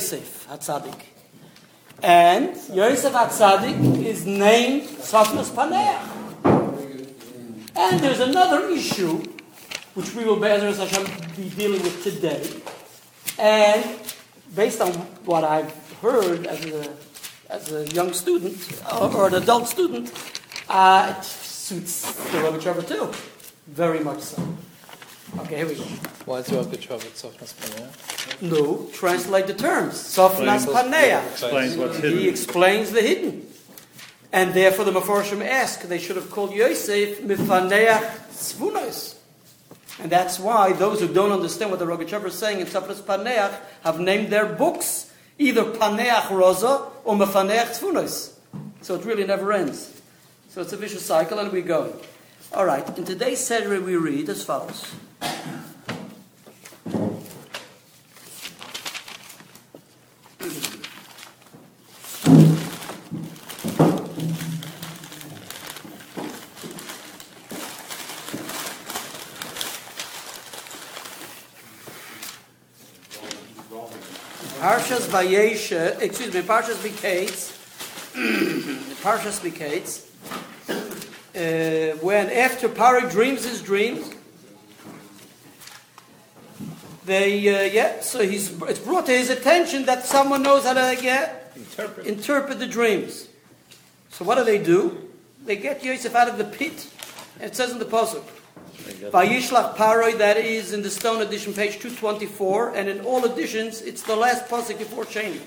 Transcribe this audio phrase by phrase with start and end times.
[0.00, 0.98] Yosef Hatzadik.
[2.02, 6.00] And Yosef Hatzadik is named Safnas Paneach.
[7.76, 9.22] And there's another issue
[9.92, 10.40] which we will
[10.78, 11.04] Hashem
[11.36, 12.42] be dealing with today.
[13.38, 13.84] And
[14.56, 14.92] based on
[15.28, 15.70] what I've
[16.00, 16.96] heard as a,
[17.50, 18.56] as a young student
[18.98, 20.14] or, an adult student,
[20.70, 23.12] uh, it suits the Rogachover too.
[23.66, 24.42] Very much so.
[25.38, 25.82] Okay, here we go.
[26.24, 28.42] Why is Rogachover Sofnas Paneach?
[28.42, 29.94] No, translate the terms.
[29.94, 31.30] Sofnas Paneach.
[31.32, 33.46] Explains what's He explains the hidden.
[34.32, 39.16] And therefore the Meforshim ask, they should have called Yosef Mifaneach Tzvunos.
[40.00, 43.54] And that's why those who don't understand what the Rogachover is saying in Sofnas Paneach
[43.82, 48.34] have named their books either Paneach Rosa or Mifaneach Tzvunos.
[48.82, 50.00] So it really never ends.
[50.48, 51.92] So it's a vicious cycle and we're going.
[52.52, 54.84] All right, in today's Seder we read as follows.
[74.58, 77.56] Parshas Vayesha, excuse me, Parshas Bekates,
[79.02, 80.09] Parshas Bekates,
[81.40, 84.12] uh, when after Pari dreams his dreams,
[87.06, 90.96] they, uh, yeah, so he's, it's brought to his attention that someone knows how to,
[91.02, 92.06] yeah, Interpret.
[92.06, 93.28] interpret the dreams.
[94.10, 95.08] So what do they do?
[95.44, 96.88] They get Yosef out of the pit.
[97.40, 98.22] It says in the Pasuk,
[99.10, 104.02] Vayishlach Paroi, that is in the Stone edition, page 224, and in all editions, it's
[104.02, 105.42] the last Pasuk before changing.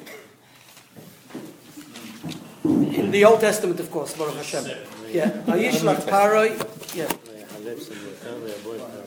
[2.64, 4.66] In the Old Testament, of course, Baruch Hashem.
[5.14, 6.58] Yeah, Vayishlach Paroi,
[6.96, 7.08] yeah.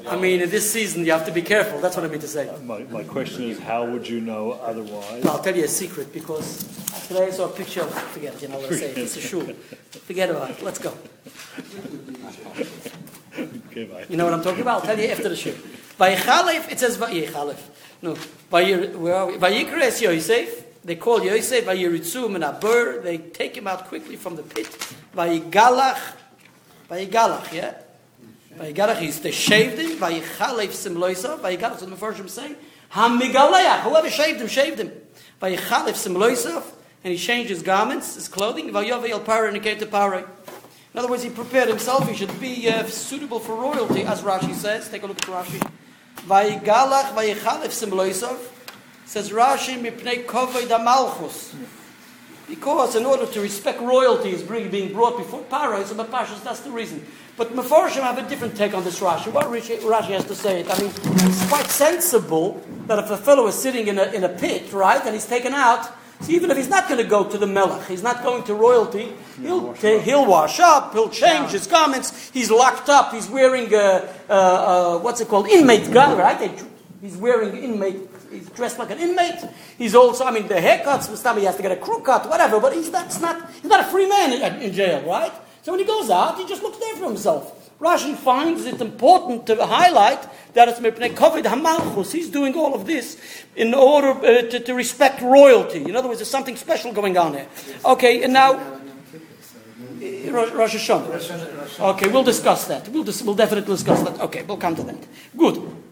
[0.08, 1.80] I mean, in this season, you have to be careful.
[1.80, 2.48] That's what I mean to say.
[2.48, 5.26] Uh, my, my question is, how would you know otherwise?
[5.26, 6.62] I'll tell you a secret because
[7.08, 8.94] today I saw a picture of forget it, you know what I'm saying.
[8.96, 9.42] It's a shoe.
[10.06, 10.62] Forget about it.
[10.62, 10.94] Let's go.
[13.36, 14.06] Okay, bye.
[14.08, 14.82] You know what I'm talking about?
[14.82, 15.54] I'll tell you after the shul.
[15.98, 17.58] Vayichalef, it says Vayichalef.
[18.00, 18.14] No.
[18.52, 19.34] Vayir, where are we?
[19.34, 20.65] Vayikres Yosef.
[20.86, 23.02] They call Yosef Vayiritzu min abur.
[23.02, 24.68] They take him out quickly from the pit.
[25.16, 25.98] Vayigalach.
[26.88, 27.74] Vayigalach, yeah?
[28.56, 29.98] Vayigalach, he's, they shaved him.
[29.98, 31.40] Vayichalef simloisa.
[31.40, 32.54] Vayigalach, so the Mepharshim say,
[32.92, 33.80] Hamigaleach.
[33.80, 34.92] Whoever shaved him, shaved him.
[35.42, 36.62] Vayichalef simloisa.
[37.02, 38.70] And he changed his garments, his clothing.
[38.70, 40.20] Vayove el para, and he came to Parai.
[40.20, 42.08] In other words, he prepared himself.
[42.08, 44.88] He should be uh, suitable for royalty, as Rashi says.
[44.88, 45.68] Take a look at Rashi.
[46.28, 48.52] Vayigalach vayichalef simloisov.
[49.06, 51.54] Says Rashi, mipnei kovei da malchus.
[52.48, 56.60] Because in order to respect royalty is being being brought before Paro, so Mepashas, that's
[56.60, 57.04] the reason.
[57.36, 59.32] But Meforshim have a different take on this Rashi.
[59.32, 60.70] What Rashi, Rashi has to say it.
[60.70, 64.28] I mean, it's quite sensible that if a fellow is sitting in a, in a
[64.28, 65.86] pit, right, and he's taken out,
[66.20, 68.54] so even if he's not going to go to the Melech, he's not going to
[68.54, 69.12] royalty,
[69.42, 74.08] he'll, ta- he'll wash up, he'll change his garments, he's locked up, he's wearing, a,
[74.30, 76.58] a, a, what's it called, inmate garb, right?
[77.02, 78.08] He's wearing inmate,
[78.38, 79.44] he's dressed like an inmate.
[79.78, 81.08] He's also, I mean, the haircuts,
[81.38, 83.84] he has to get a crew cut, whatever, but he's, that's not, he's not a
[83.84, 85.32] free man in, in jail, right?
[85.62, 87.52] So when he goes out, he just looks there for himself.
[87.80, 92.12] Rashi finds it important to highlight that it's Mepnei Kovid Hamalchus.
[92.12, 93.20] He's doing all of this
[93.54, 95.84] in order uh, to, to respect royalty.
[95.84, 97.48] In other words, there's something special going on there.
[97.84, 98.54] Okay, and now
[100.30, 101.80] Rosh Hashanah.
[101.80, 102.88] Okay, we'll discuss that.
[102.88, 104.20] We'll, dis- we'll definitely discuss that.
[104.20, 105.06] Okay, we'll come to that.
[105.36, 105.85] Good.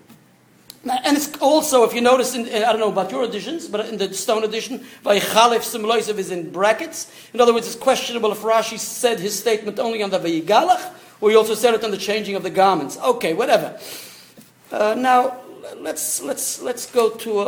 [0.87, 3.97] And it's also, if you notice, in, I don't know about your editions, but in
[3.97, 7.11] the Stone edition, Vayichalef Simloisev is in brackets.
[7.33, 10.93] In other words, it's questionable if Rashi said his statement only on the Vayigalach,
[11.23, 12.99] or he also said it on the changing of the garments.
[12.99, 13.81] Okay, whatever.
[14.71, 15.39] Uh, now,
[15.78, 17.44] let's, let's, let's go to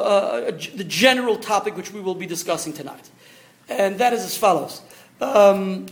[0.75, 3.11] the general topic which we will be discussing tonight.
[3.69, 4.81] And that is as follows.
[5.21, 5.87] Um,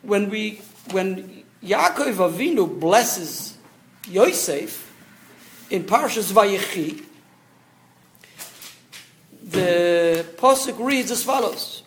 [0.00, 3.58] when, we, when Yaakov Avinu blesses
[4.08, 4.85] Yosef,
[5.70, 7.04] in Parshas Vayechi,
[9.42, 11.82] the posuk reads as follows.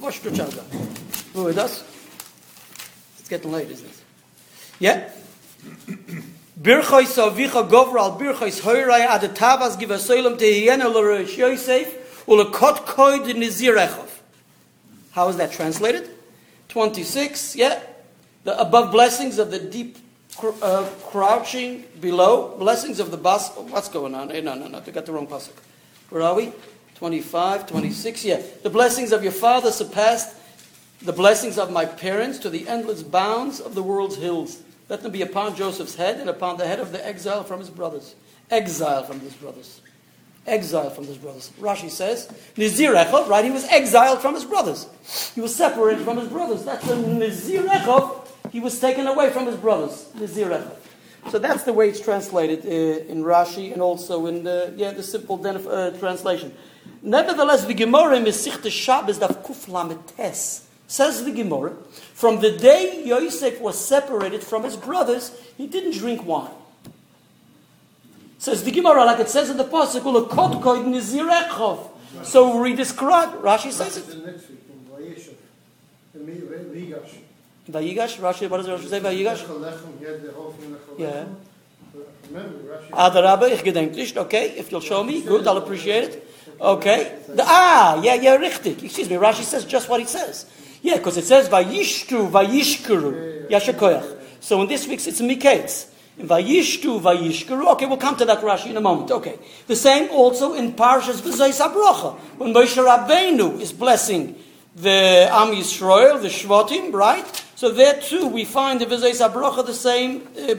[0.00, 1.84] Wash Who with us?
[3.18, 4.02] It's getting late, isn't it?
[4.78, 5.10] Yeah.
[6.60, 14.08] Birchois avicha birchois hoirai ad tavas give a soilem tehiyena l'rosh Yosef ulakot koid nizirechov.
[15.10, 16.08] How is that translated?
[16.68, 17.80] 26, yeah.
[18.46, 19.98] The above blessings of the deep
[20.36, 23.50] cr- uh, crouching below, blessings of the bus.
[23.56, 24.30] What's going on?
[24.30, 25.50] Eh, no, no, no, they got the wrong pasuk.
[26.10, 26.52] Where are we?
[26.94, 28.40] 25, 26, yeah.
[28.62, 30.36] The blessings of your father surpassed
[31.02, 34.62] the blessings of my parents to the endless bounds of the world's hills.
[34.88, 37.68] Let them be upon Joseph's head and upon the head of the exile from his
[37.68, 38.14] brothers.
[38.48, 39.80] Exile from his brothers.
[40.46, 41.50] Exiled from his brothers.
[41.60, 43.44] Rashi says, Nizir Echov, right?
[43.44, 44.86] He was exiled from his brothers.
[45.34, 46.64] He was separated from his brothers.
[46.64, 48.25] That's a Nizir Echov.
[48.56, 50.08] He was taken away from his brothers.
[50.16, 51.30] Nizir Echov.
[51.30, 55.02] So that's the way it's translated uh, in Rashi and also in the yeah the
[55.02, 56.54] simple den- uh, translation.
[57.02, 59.98] Nevertheless, the Gemara in Mesichte Shabbos Daf Kuf Lamed
[60.88, 61.74] says the Gemara,
[62.14, 66.48] from the day Yosef was separated from his brothers, he didn't drink wine.
[68.38, 71.90] Says the Gemara, like it says in the pasuk, "Ulakot koid nizir echov."
[72.24, 73.34] So we describe.
[73.42, 74.06] Rashi says it.
[77.70, 78.18] Vayigash.
[78.18, 78.48] Rashi.
[78.48, 79.00] What does Rashi say?
[79.00, 79.44] Vayigash.
[80.98, 81.24] Yeah.
[82.92, 84.16] Adarabba, ich gedenk nicht.
[84.16, 86.28] Okay, if you'll show me, good, I'll appreciate it.
[86.60, 87.12] Okay.
[87.28, 88.82] The, ah, yeah, yeah, richtig.
[88.82, 90.46] Excuse me, Rashi says just what he says.
[90.82, 94.16] Yeah, because it says Vayishtu, Vayishkuru, Yashakoyach.
[94.40, 95.88] So in this week's, it's Miketz.
[96.18, 97.72] Vayishtu, Vayishkuru.
[97.72, 99.10] Okay, we'll come to that Rashi in a moment.
[99.10, 99.38] Okay.
[99.66, 104.34] The same also in Parshas V'zayis Abrocha, when Moshe Rabbeinu is blessing
[104.74, 107.44] the Am Yisrael, the Shvatim, right?
[107.56, 110.54] So there too we find the V'zayis Abrocha the same, uh,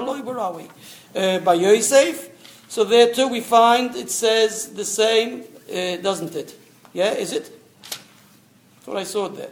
[0.00, 0.68] Loi Barawi,
[1.16, 2.30] uh, by Yosef.
[2.68, 6.54] So there too we find it says the same, uh, doesn't it?
[6.92, 7.50] Yeah, is it?
[7.90, 9.50] That's what I saw there.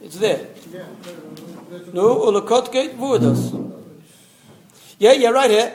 [0.00, 0.46] It's there.
[0.72, 0.84] Yeah,
[1.92, 3.74] No, ulakot gate vudas.
[5.00, 5.74] Yeah, yeah, right here.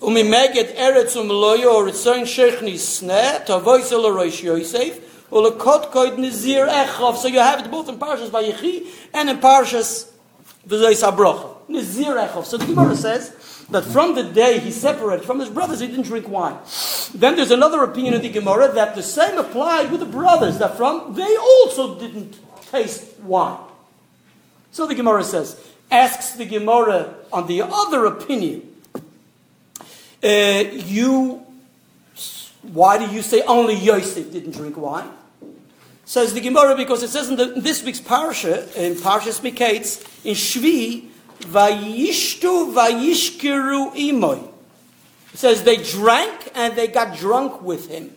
[0.00, 7.16] Umi meged eretz um loyo or shechni sne, tavois el roish Yosef, nizir echov.
[7.16, 10.10] So you have it both in Parshas Vayechi and in Parshas
[10.66, 11.56] V'zois Abrocha.
[11.68, 12.44] Nizir echov.
[12.44, 16.06] So the Gemara says that from the day he separated from his brothers, he didn't
[16.06, 16.58] drink wine.
[17.14, 20.76] Then there's another opinion in the Gemara that the same applied with the brothers, that
[20.76, 22.38] from they also didn't
[22.70, 23.58] taste wine.
[24.72, 25.60] So the Gemara says,
[25.90, 28.66] asks the Gemara on the other opinion,
[30.22, 31.44] uh, you,
[32.62, 35.10] why do you say only Yosef didn't drink wine?
[36.10, 40.02] Says the Gemara because it says in, the, in this week's parsha, in Parshas Miketz,
[40.24, 41.08] in Shvi,
[41.38, 44.42] Vayishtu Vayishkiru Imoy.
[45.32, 48.10] It says they drank and they got drunk with him.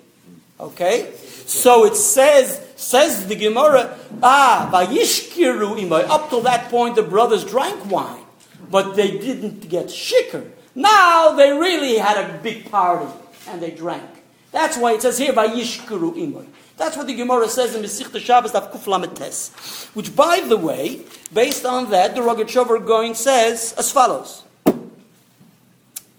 [0.59, 1.13] Okay?
[1.45, 6.03] So it says, says the Gemara, ah, Vayishkiru Imoy.
[6.09, 8.23] Up till that point, the brothers drank wine,
[8.71, 10.49] but they didn't get shikker.
[10.73, 13.13] Now they really had a big party
[13.47, 14.22] and they drank.
[14.53, 16.45] That's why it says here, Vayishkiru Imoy.
[16.77, 21.01] That's what the Gemara says in Mesichta Shabbos Daf Kuf Which, by the way,
[21.33, 24.43] based on that, the Rogachover going says as follows.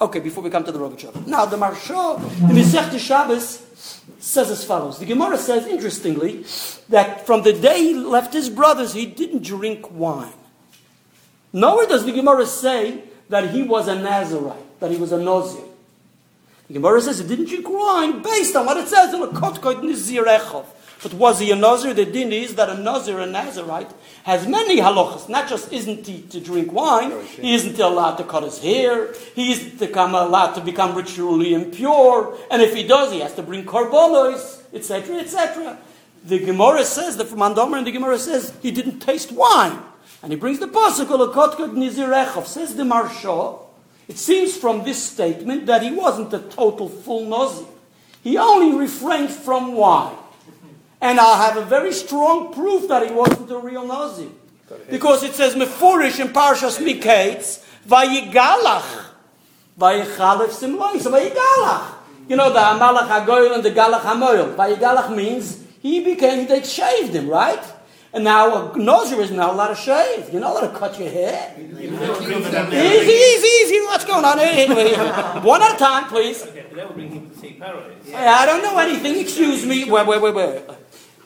[0.01, 1.25] Okay, before we come to the Rogachover.
[1.29, 2.19] Now, the Marsha
[2.51, 3.63] in Mesichta Shabbos
[4.19, 4.99] says as follows.
[4.99, 6.45] The Gemara says, interestingly,
[6.89, 10.33] that from the day he left his brothers, he didn't drink wine.
[11.53, 15.63] Nowhere does the Gemara say that he was a Nazarite, that he was a Nazir.
[16.69, 20.25] The Gemara says didn't drink wine based on what it says in a Kotkot Nizir
[20.25, 20.65] Echov.
[21.03, 21.93] But was he a Nazir?
[21.93, 23.91] The din is that a Nazir, a Nazarite,
[24.23, 25.29] has many halachas.
[25.29, 29.53] Not just isn't he to drink wine, he isn't allowed to cut his hair, he
[29.53, 33.43] isn't to come, allowed to become ritually impure, and if he does, he has to
[33.43, 35.79] bring korbanos, etc., etc.
[36.25, 39.79] The Gemara says, the Mandomer and the Gemara says, he didn't taste wine.
[40.23, 43.61] And he brings the pasuk, Kotkot Nizir Echov, says the Marsha,
[44.09, 47.67] it seems from this statement that he wasn't a total full Nazir.
[48.23, 50.17] He only refrained from wine.
[51.01, 54.29] And I have a very strong proof that he wasn't a real Nazir.
[54.91, 59.05] Because it says, Mefurish in Parshas Miketz, Vayigalach.
[59.79, 60.51] Vayichalef.
[60.51, 61.95] So Vayigalach.
[62.29, 64.57] You know, the Amalach HaGoyel and the Galach HaMoyel.
[64.57, 67.63] Vayigalach means he became, they shaved him, right?
[68.15, 70.31] And now a Nazir is not allowed to shave.
[70.31, 71.53] You're not allowed to cut your hair.
[71.59, 73.81] Easy, easy, easy.
[73.81, 74.39] What's going on?
[75.43, 76.43] One at a time, please.
[76.43, 78.15] Okay, but that would bring people to see paradise.
[78.15, 79.19] I don't know anything.
[79.19, 79.91] Excuse me.
[79.91, 80.63] Wait, wait, wait, wait.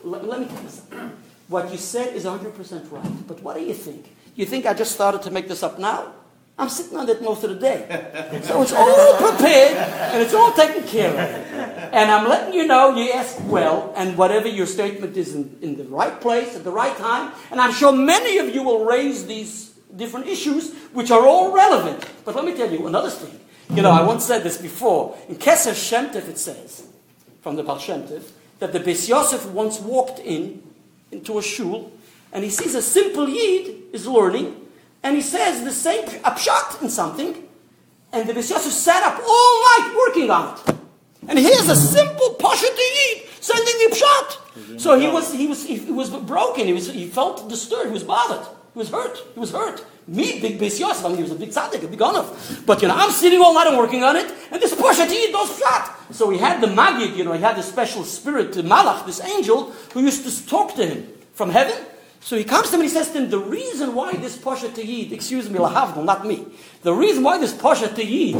[0.02, 1.12] Let, let me tell you something.
[1.48, 3.28] What you said is 100% right.
[3.28, 4.14] But what do you think?
[4.34, 6.14] You think I just started to make this up now?
[6.58, 8.40] I'm sitting on it most of the day.
[8.42, 11.92] So it's all prepared and it's all taken care of.
[11.92, 15.76] And I'm letting you know you ask well, and whatever your statement is in, in
[15.76, 17.32] the right place at the right time.
[17.50, 22.06] And I'm sure many of you will raise these different issues, which are all relevant.
[22.24, 23.38] But let me tell you another thing.
[23.70, 25.16] You know, I once said this before.
[25.28, 26.86] In Keser Shem it says,
[27.42, 28.06] from the Baal Shem
[28.58, 30.62] that the Beis Yosef once walked in,
[31.12, 31.92] into a shul,
[32.32, 34.67] and he sees a simple Yid is learning,
[35.02, 37.48] and he says the same upshot in something,
[38.12, 40.74] and the Beis sat up all night working on it.
[41.28, 44.80] And here's a simple Pasha Yid sending the upshot.
[44.80, 48.04] So he was, he was, he was broken, he, was, he felt disturbed, he was
[48.04, 48.46] bothered.
[48.74, 49.18] He was hurt.
[49.34, 49.84] He was hurt.
[50.06, 52.64] Me, big Beis Yosef, I mean, he was a big tzaddik, a big enough.
[52.64, 55.32] But, you know, I'm sitting all night and working on it, and this Pasha Yid
[55.32, 55.94] goes flat.
[56.12, 59.20] So he had the Magid, you know, he had the special spirit, the Malach, this
[59.20, 61.76] angel, who used to talk to him from heaven.
[62.28, 64.68] So he comes to him and he says to him, the reason why this Pasha
[64.68, 66.44] Yid, excuse me, Lahavdil, not me,
[66.82, 68.36] the reason why this Pasha Yid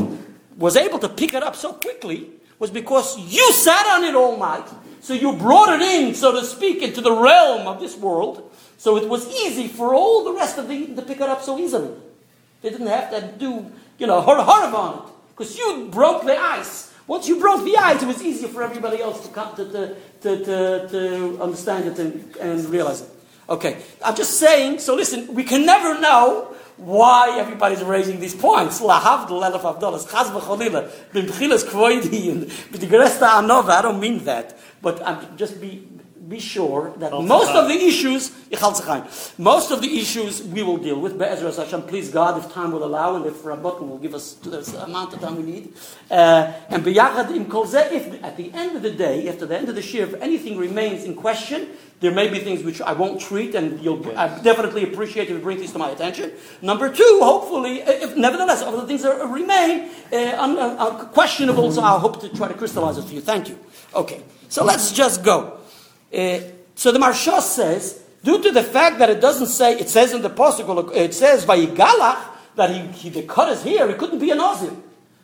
[0.59, 2.29] was able to pick it up so quickly
[2.59, 4.69] was because you sat on it all night.
[5.01, 8.53] So you brought it in, so to speak, into the realm of this world.
[8.77, 11.43] So it was easy for all the rest of the Eden to pick it up
[11.43, 11.95] so easily.
[12.61, 15.15] They didn't have to do, you know, hor horror on it.
[15.31, 16.93] Because you broke the ice.
[17.07, 19.97] Once you broke the ice, it was easier for everybody else to come to, to,
[20.21, 23.13] to, to, to understand it and, and realize it.
[23.49, 28.81] Okay, I'm just saying, so listen, we can never know why everybody's raising these points.
[28.81, 34.59] Lahavdul elef avdolas, chaz v'cholila, b'mchilas kvoidi, and b'tigresta anova, I don't mean that.
[34.83, 35.89] But I'm just be,
[36.29, 38.33] be sure that most of the issues,
[39.39, 41.19] most of the issues we will deal with.
[41.19, 44.85] Be'ezra Hashem, please God, if time will allow, and if Rabbat will give us the
[44.85, 45.73] amount of time we need.
[46.11, 49.71] Uh, and beyachad im kol if at the end of the day, after the end
[49.71, 53.21] of the year, if anything remains in question, there may be things which I won't
[53.21, 56.33] treat, and you'll I definitely appreciate if you bring these to my attention.
[56.63, 61.99] Number two, hopefully, if nevertheless other things are, remain uh, un, uh, questionable, so I
[61.99, 63.21] hope to try to crystallize it for you.
[63.21, 63.59] Thank you.
[63.95, 65.59] Okay, so let's just go.
[66.15, 66.39] Uh,
[66.77, 70.23] so the Marsha says, due to the fact that it doesn't say, it says in
[70.23, 72.19] the Pasuk, it says Vayigalach,
[72.55, 74.71] that he, he the cut his hair, he couldn't be an Nazir.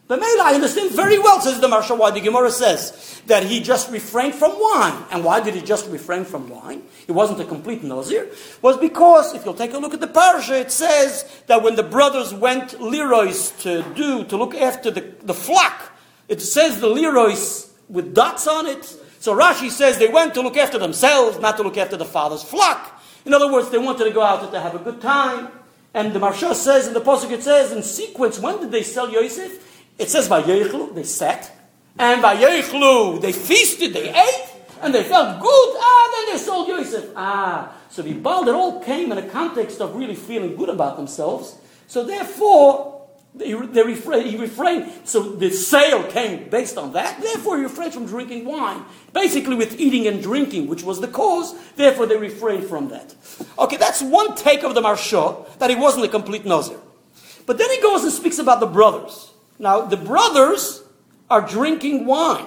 [0.07, 3.61] But Mela, I understand very well, says the Marsha, why the Gemara says that he
[3.61, 5.03] just refrained from wine.
[5.11, 6.83] And why did he just refrain from wine?
[7.09, 8.29] It wasn't a complete Nazir.
[8.61, 11.83] Was because, if you'll take a look at the parasha, it says that when the
[11.83, 15.93] brothers went Leroy's to do, to look after the, the flock,
[16.29, 18.85] it says the Leroy's with dots on it.
[19.21, 22.43] So Rashi says they went to look after themselves, not to look after the father's
[22.43, 23.01] flock.
[23.25, 25.49] In other words, they wanted to go out to have a good time.
[25.95, 29.09] And the Marsha says and the Pasuk, it says in sequence, when did they sell
[29.09, 29.74] Yosef?
[29.99, 31.51] It says by Yechlu, they sat,
[31.99, 34.49] and by Yechlu, they feasted, they ate,
[34.83, 35.77] and they felt good.
[35.79, 37.11] Ah, then they sold Yosef.
[37.17, 40.97] Ah, so the Baal, it all came in a context of really feeling good about
[40.97, 41.57] themselves.
[41.87, 44.91] So therefore, they, they he refrained.
[45.05, 47.21] So the sale came based on that.
[47.21, 48.85] Therefore, he refrained from drinking wine.
[49.13, 51.55] Basically, with eating and drinking, which was the cause.
[51.75, 53.15] Therefore, they refrained from that.
[53.59, 56.79] Okay, that's one take of the Marsha, that he wasn't a complete Nazir.
[57.47, 59.34] But then he goes and speaks about the brothers.
[59.59, 60.83] Now, the brothers
[61.31, 62.47] are drinking wine.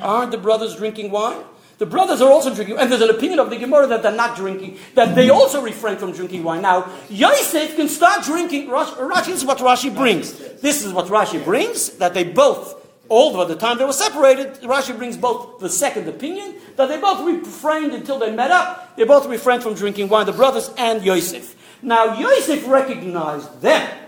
[0.00, 1.44] Aren't the brothers drinking wine?
[1.78, 4.36] The brothers are also drinking, and there's an opinion of the Gemara that they're not
[4.36, 6.62] drinking, that they also refrain from drinking wine.
[6.62, 8.68] Now, Yosef can start drinking.
[8.68, 10.32] Rashi, this is what Rashi brings.
[10.60, 14.96] This is what Rashi brings, that they both, all the time they were separated, Rashi
[14.96, 18.96] brings both the second opinion, that they both refrained until they met up.
[18.96, 21.56] They both refrained from drinking wine, the brothers and Yosef.
[21.82, 23.98] Now, Yosef recognized them.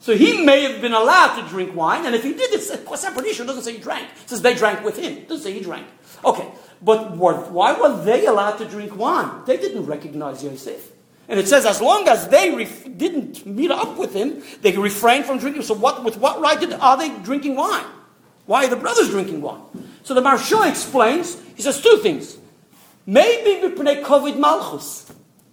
[0.00, 2.96] So he may have been allowed to drink wine, and if he did, it's a
[2.96, 3.42] separate issue.
[3.42, 4.08] It doesn't say he drank.
[4.22, 5.18] It says they drank with him.
[5.18, 5.86] It doesn't say he drank.
[6.24, 6.48] Okay,
[6.80, 9.42] but why were they allowed to drink wine?
[9.44, 10.90] They didn't recognize Yosef.
[11.28, 15.26] And it says as long as they ref- didn't meet up with him, they refrained
[15.26, 15.62] from drinking.
[15.62, 17.84] So what, with what right did, are they drinking wine?
[18.46, 19.60] Why are the brothers drinking wine?
[20.02, 22.36] So the Marsha explains, he says two things.
[23.06, 25.12] Maybe B'pnei Kovid Malchus.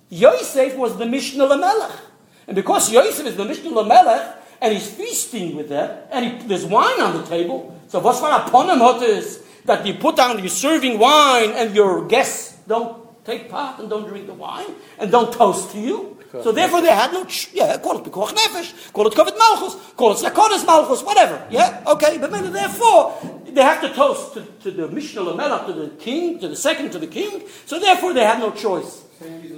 [0.10, 2.00] Yosef was the Mishnah Lamelech.
[2.48, 6.66] And because Yosef is the Mishnah Lamelech, and he's feasting with them, and he, there's
[6.66, 7.80] wine on the table.
[7.90, 12.08] So what's for upon him is that you put down, you're serving wine, and your
[12.08, 16.18] guests don't take part and don't drink the wine, and don't toast to you.
[16.44, 19.76] So therefore they had no, ch- yeah, call it Pikuach Nefesh, call it Kovet Malchus,
[19.96, 21.46] call it Zakonis Malchus, whatever.
[21.50, 25.74] Yeah, okay, but then therefore they have to toast to, to the Mishnah Lamelach, to
[25.74, 29.04] the king, to the second, to the king, so therefore they had no choice.
[29.20, 29.58] Same reason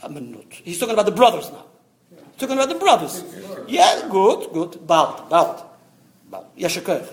[0.00, 0.04] Vayigalach.
[0.04, 0.52] A minute.
[0.64, 1.64] He's talking about the brothers now.
[2.10, 3.24] He's Talking about the brothers.
[3.68, 4.86] Yeah, good, good.
[4.86, 5.62] Bald, bald.
[6.30, 6.46] Bald.
[6.56, 7.06] Yeshakir.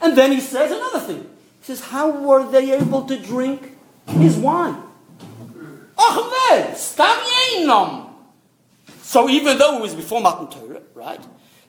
[0.00, 1.22] And then he says another thing.
[1.60, 4.76] He says, How were they able to drink his wine?
[9.02, 11.20] So even though it was before Matan Torah, right?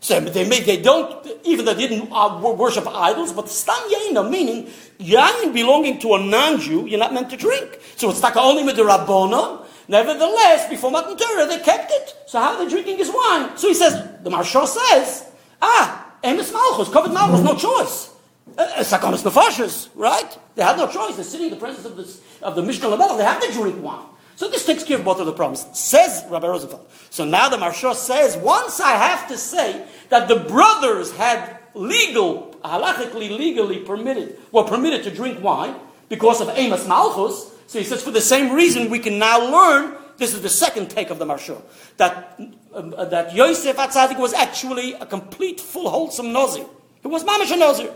[0.03, 4.69] So they made, they don't, even they didn't uh, worship idols, but stam yeinom, meaning
[4.99, 7.79] yain belonging to a non-Jew, you're not meant to drink.
[7.95, 12.15] So it's like only with the Rabbonim, Nevertheless, before Matan Torah, they kept it.
[12.25, 13.57] So how are they drinking his wine?
[13.57, 15.29] So he says, the Marshal says,
[15.61, 18.13] ah, Emes Malchus, covered Malchus, no choice.
[18.55, 20.37] Sakonis Nefashis, right?
[20.55, 21.15] They had no choice.
[21.15, 23.17] They're sitting in the presence of, this, of the Mishnah Label.
[23.17, 24.05] They have to drink wine.
[24.35, 25.65] So this takes care of both of the problems.
[25.77, 26.87] Says Rabbi Rosenfeld.
[27.09, 32.55] So now the Marshal says, once I have to say that the brothers had legal,
[32.63, 35.75] halachically, legally permitted, were permitted to drink wine
[36.09, 39.95] because of Amos Malchus, So he says, for the same reason, we can now learn.
[40.17, 41.59] This is the second take of the Marsha
[41.97, 42.39] that
[42.73, 46.65] um, uh, that Yosef Atzadik was actually a complete, full, wholesome Nazir.
[47.01, 47.91] He was mamish a Nazir.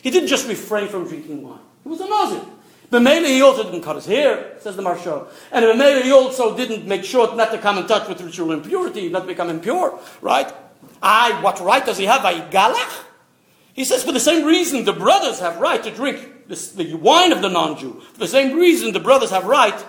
[0.00, 1.58] He didn't just refrain from drinking wine.
[1.82, 2.40] He was a Nazir.
[2.90, 5.28] B'meila he also didn't cut his hair, says the Marshal.
[5.50, 9.08] And B'meila he also didn't make sure not to come in touch with ritual impurity,
[9.08, 10.52] not become impure, right?
[11.02, 12.24] I, what right does he have?
[12.24, 13.04] I galach?
[13.74, 17.32] He says for the same reason the brothers have right to drink this, the wine
[17.32, 18.00] of the non-Jew.
[18.12, 19.84] For the same reason the brothers have right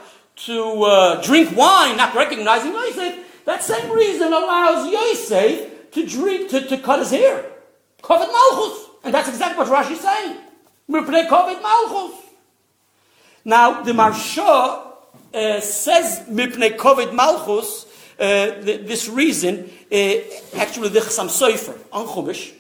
[0.48, 3.44] to uh, drink wine, not recognizing Yosef.
[3.46, 7.46] That same reason allows Yosef to drink, to, to cut his hair.
[8.02, 8.90] Kovet Malchus.
[9.04, 10.38] And that's exactly what Rashi is saying.
[10.90, 12.27] Mipnei Kovet Malchus.
[13.48, 14.84] Now, the Marsha
[15.34, 17.86] uh, says Mipnei Kovet Malchus,
[18.20, 19.96] uh, th- this reason, uh,
[20.58, 22.52] actually the Chassam Sofer on Chumash,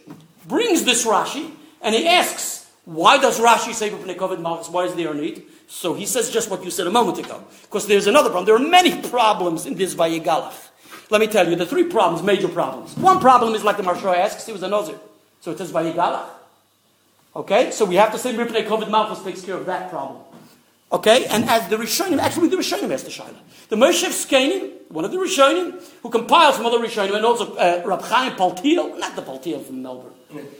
[0.47, 1.51] brings this Rashi,
[1.81, 4.69] and he asks, why does Rashi say Mipnei Kovet Malchus?
[4.69, 5.43] Why is there a need?
[5.67, 7.43] So he says just what you said a moment ago.
[7.63, 8.45] Because there's another problem.
[8.45, 10.69] There are many problems in this Vayigalach.
[11.09, 12.95] Let me tell you, the three problems, major problems.
[12.95, 14.97] One problem is like the Marsha asks, he was a Nazir.
[15.41, 16.29] So it says Vayigalach.
[17.35, 17.71] Okay?
[17.71, 20.21] So we have to say Mipnei Kovet Malchus takes care of that problem.
[20.89, 23.35] Okay, and as the Rishonim, actually the Rishonim asked the Shaila.
[23.67, 27.83] The Moshe Skenim, one of the Rishonim, who compiled some other Rishonim, and also uh,
[27.85, 30.13] Rab Chaim Paltiel, not the Paltiel from Melbourne,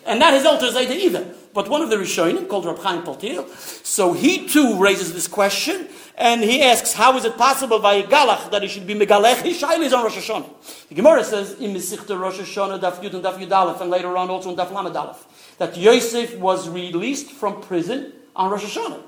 [0.06, 3.48] and not his Alter Zayda either, but one of the Rishonim called Rab Chaim Paltiel.
[3.86, 8.52] So he too raises this question, and he asks, how is it possible by Galach
[8.52, 9.44] that he should be Megalech?
[9.44, 10.90] His Shaila is on Rosh Hashanah.
[10.90, 14.18] The Gemara says, in Mesichta Rosh Hashanah, Daf Yud and Daf Yud Aleph, and later
[14.18, 19.04] on also in Daf Lamed Aleph, that Yosef was released from prison on Rosh Hashanah.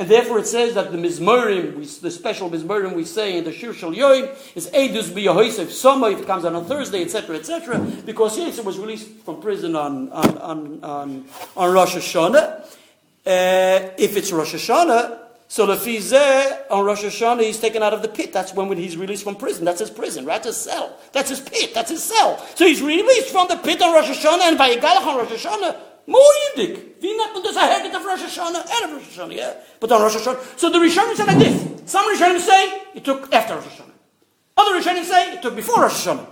[0.00, 3.74] And therefore it says that the Mizmorim, the special Mizmorim we say in the Shir
[3.74, 8.38] Shal Yoim, is Eidus B'Yehoisef Soma, if it comes out on Thursday, etc., etc., because
[8.38, 12.62] Yosef was released from prison on, on, on, on, on Rosh Hashanah.
[13.26, 18.08] Uh, if it's Rosh Hashanah, so Lefizeh, on Rosh Hashanah, he's taken out of the
[18.08, 18.32] pit.
[18.32, 19.66] That's when he's released from prison.
[19.66, 20.42] That's his prison, right?
[20.42, 20.96] That's his cell.
[21.12, 21.74] That's his pit.
[21.74, 22.38] That's his cell.
[22.54, 25.76] So he's released from the pit on Rosh Hashanah, and by Yigalach on Rosh Hashanah,
[26.10, 28.66] Wie nennt man das a Hegget of Rosh Hashanah?
[28.66, 29.54] Erev Rosh Hashanah, yeah?
[29.78, 30.58] But on Rosh Hashanah.
[30.58, 31.90] So the Rishonim say like this.
[31.90, 33.92] Some Rishonim say it took after Rosh Hashanah.
[34.56, 36.26] Other Rishonim say it took before Rosh Hashanah.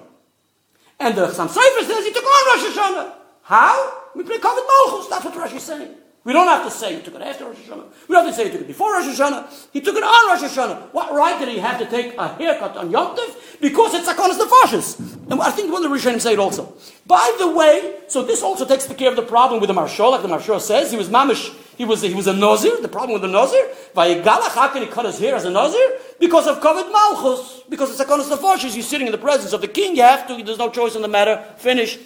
[1.00, 3.12] And the Chassam Sofer says it took on Rosh Hashanah.
[3.42, 4.02] How?
[4.14, 5.08] We play Kovet Malchus.
[5.08, 5.94] That's what Rashi is saying.
[6.24, 7.84] We don't have to say he took it after Rosh Hashanah.
[8.06, 9.68] We don't have to say he took it before Rosh Hashanah.
[9.72, 10.92] He took it on Rosh Hashanah.
[10.92, 13.60] What right did he have to take a haircut on Yom Tov?
[13.60, 14.98] Because it's Sakonis the Fashes.
[15.30, 16.74] And I think one of the Rishonim say it also.
[17.06, 20.22] By the way, so this also takes care of the problem with the Marshal, like
[20.22, 20.90] the Marshal says.
[20.90, 23.64] He was mamish, he was, he was a Nazir, the problem with the Nazir.
[23.94, 25.98] Vayigalach, how can he cut his hair as a Nazir?
[26.18, 27.62] Because of Kovet Malchus.
[27.68, 28.74] Because it's Sakonis the Fashes.
[28.74, 29.96] He's sitting in the presence of the king.
[29.96, 31.42] You have to, there's no choice in the matter.
[31.56, 31.98] Finish.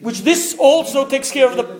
[0.00, 1.79] Which this also takes care of the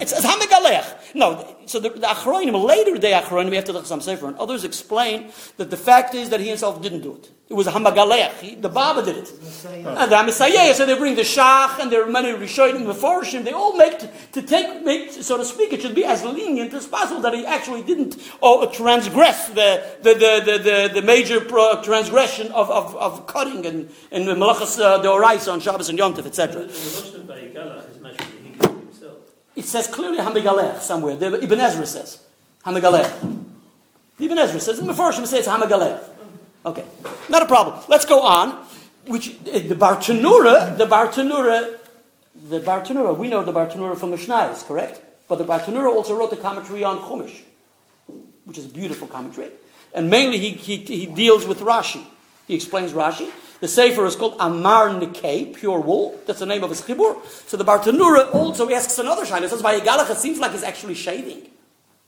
[0.00, 1.14] it's, it's Hamigalech.
[1.14, 5.30] No, so the, the Achronim, later day Achronim, after the Chassam Sofer, and others explain
[5.56, 7.30] that the fact is that he himself didn't do it.
[7.48, 8.38] It was a Hamagalech.
[8.38, 9.32] He, the Baba did it.
[9.66, 13.44] And the Messiah, so they bring the Shach, and there are many Rishonim, the Forshim,
[13.44, 16.72] they all make, to, to take, make, so to speak, it should be as lenient
[16.72, 21.40] as possible that he actually didn't oh, transgress the, the, the, the, the, the major
[21.40, 25.98] pro- transgression of, of, of cutting and, and Malachas uh, the Orais on Shabbos and
[25.98, 26.66] Yom Tov, etc.
[29.54, 31.16] It says clearly Hamigalech somewhere.
[31.16, 32.18] The Ibn Ezra says
[32.64, 33.46] Hamigalech.
[34.18, 36.02] Ibn Ezra says in the first it says Hamigalech.
[36.64, 36.84] Okay,
[37.28, 37.82] not a problem.
[37.88, 38.64] Let's go on.
[39.06, 41.78] Which eh, the Bartanura, the Bartanura,
[42.48, 43.16] the Bartanura.
[43.16, 45.00] We know the Bartanura from Mishnayos, correct?
[45.28, 47.40] But the Bartanura also wrote the commentary on Chumash,
[48.44, 49.50] which is a beautiful commentary,
[49.92, 52.04] and mainly he, he, he deals with Rashi.
[52.46, 53.30] He explains Rashi.
[53.62, 56.18] The Sefer is called Amar Nikei, pure wool.
[56.26, 57.24] That's the name of his chibur.
[57.46, 59.42] So the Bartanura also asks another shayla.
[59.42, 61.48] He says, by Yigalach, it seems like he's actually shaving.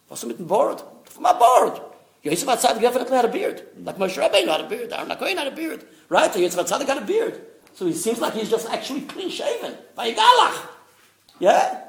[0.09, 0.83] Was mit dem Bord?
[1.05, 1.81] From a board.
[2.25, 3.63] Yosef HaTzadik definitely had a beard.
[3.85, 4.93] Like Moshe Rabbeinu had a beard.
[4.93, 5.87] Aaron HaKohen had a beard.
[6.09, 6.33] Right?
[6.33, 7.41] So Yosef HaTzadik had a beard.
[7.75, 9.77] So it seems like he's just actually clean shaven.
[9.95, 10.69] By Yigalach.
[11.39, 11.83] Yeah?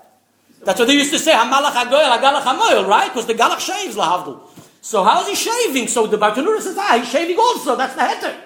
[0.64, 3.10] That's what they used to say, Hamalach HaGoyel, HaGalach HaMoyel, right?
[3.12, 4.42] Because the Galach shaves, Lahavdul.
[4.82, 5.88] So how is he shaving?
[5.88, 7.76] So the Bartanura says, ah, he's shaving also.
[7.76, 8.45] That's the heter.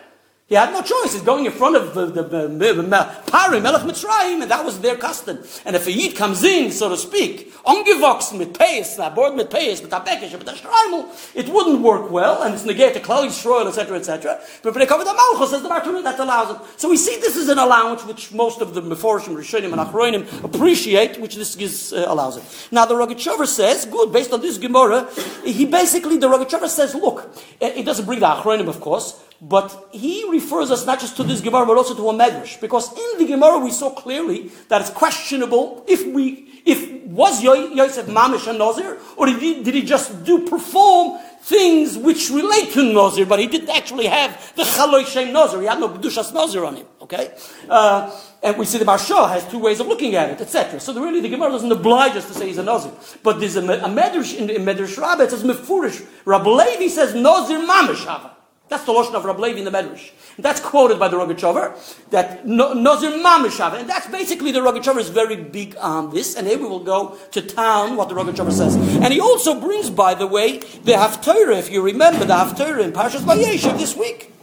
[0.50, 1.14] He had no choice.
[1.14, 4.80] He's going in front of the, the, the, the Pari, Melech Mitzrayim, and that was
[4.80, 5.38] their custom.
[5.64, 9.80] And if a Yid comes in, so to speak, ungewachsen mit Peis, board mit Peis,
[9.84, 13.28] mit Abekish, mit Ashraimel, it wouldn't work well, and it's negate the Klal
[13.68, 14.42] etc., etc.
[14.64, 16.80] But when they cover the Malchus, says the Bartuna, that allows it.
[16.80, 20.44] So we see this is an allowance which most of the Meforshim, Rishonim, and Achroinim
[20.44, 22.68] appreciate, which this gives, uh, allows it.
[22.72, 25.08] Now the Rogachover says, good, based on this Gemara,
[25.46, 27.32] he basically, the Rogachover says, look,
[27.62, 31.42] it doesn't bring the Achroinim, of course, but he refers us not just to this
[31.42, 32.60] Gemara, but also to a Medrash.
[32.60, 38.06] Because in the Gemara we saw clearly that it's questionable if we, if was Yosef
[38.08, 42.94] Mamish a Nazir, or did he, did he just do perform things which relate to
[42.94, 45.62] Nazir, but he didn't actually have the Chaloy Shem Nazir.
[45.62, 46.86] He had no Kedushas Nazir on him.
[47.02, 47.34] Okay,
[47.70, 50.80] uh, and we see the Marsha has two ways of looking at it, etc.
[50.80, 52.92] So the, really, the Gemara doesn't oblige us to say he's a Nazir,
[53.24, 55.24] but there's a, a Medrash in, in Medrash Rabbah.
[55.24, 56.06] It says Mefurish.
[56.26, 58.36] Rabbi Levi says Nazir Mamish Hava.
[58.70, 60.12] That's the Lashon of Rabbi Levi in the Medrash.
[60.38, 61.74] That's quoted by the Rogachover,
[62.12, 63.80] that no- Nazir Mamishava.
[63.80, 66.36] And that's basically the Rogachover is very big on this.
[66.36, 68.76] And here we will go to town what the Rogachover says.
[68.76, 72.92] And he also brings, by the way, the Haftarah, if you remember the Haftarah in
[72.94, 74.34] Parshas Vayeshev this week.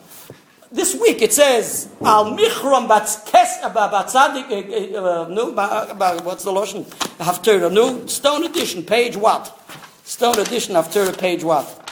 [0.73, 6.51] This week it says, Al Michram Batskes Batzadik, uh, uh, no, ba- ba- what's the
[6.51, 6.85] Lashon?
[7.19, 9.57] Haftarah, no, Stone Edition, page what?
[10.05, 11.86] Stone Edition, Haftarah, page what?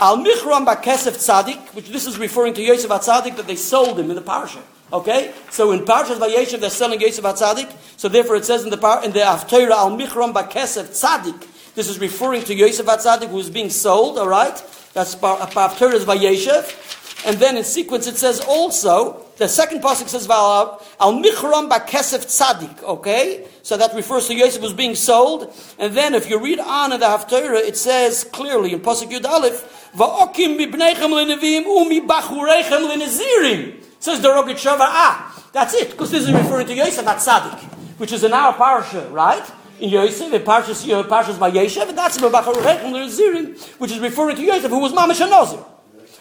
[0.00, 4.08] Al Michram Bakesef Tzadik, which this is referring to Yosef Atzadik that they sold him
[4.08, 4.62] in the parsha.
[4.92, 7.70] Okay, so in Parshas Vayeshev they're selling Yosef Atzadik.
[7.96, 11.74] So therefore it says in the par- in the Haftarah Al Michram Bakesef Tzadik.
[11.74, 14.18] This is referring to Yosef Atzadik who is being sold.
[14.18, 14.56] All right,
[14.94, 17.26] that's Haftarah's Vayeshev.
[17.26, 22.24] And then in sequence it says also the second pasuk says Al Al Michram Bakesef
[22.26, 22.82] Tzadik.
[22.82, 25.54] Okay, so that refers to Yosef who's being sold.
[25.78, 29.24] And then if you read on in the Haftarah, it says clearly in pasuk Yud
[29.24, 29.76] Aleph.
[29.94, 33.84] Va'okim mibneichem lenevim umi bachureichem lenezirim.
[33.98, 37.60] Says the Rogatchover, ah, that's it, because this is referring to Yosef at Tzaddik,
[37.98, 39.44] which is in our parsha, right?
[39.78, 44.42] In Yosef, in Parshas, uh, Parshas Vayeshev, and that's bachureichem lenezirim, which is referring to
[44.42, 45.62] Yosef, who was Mamash Nazir.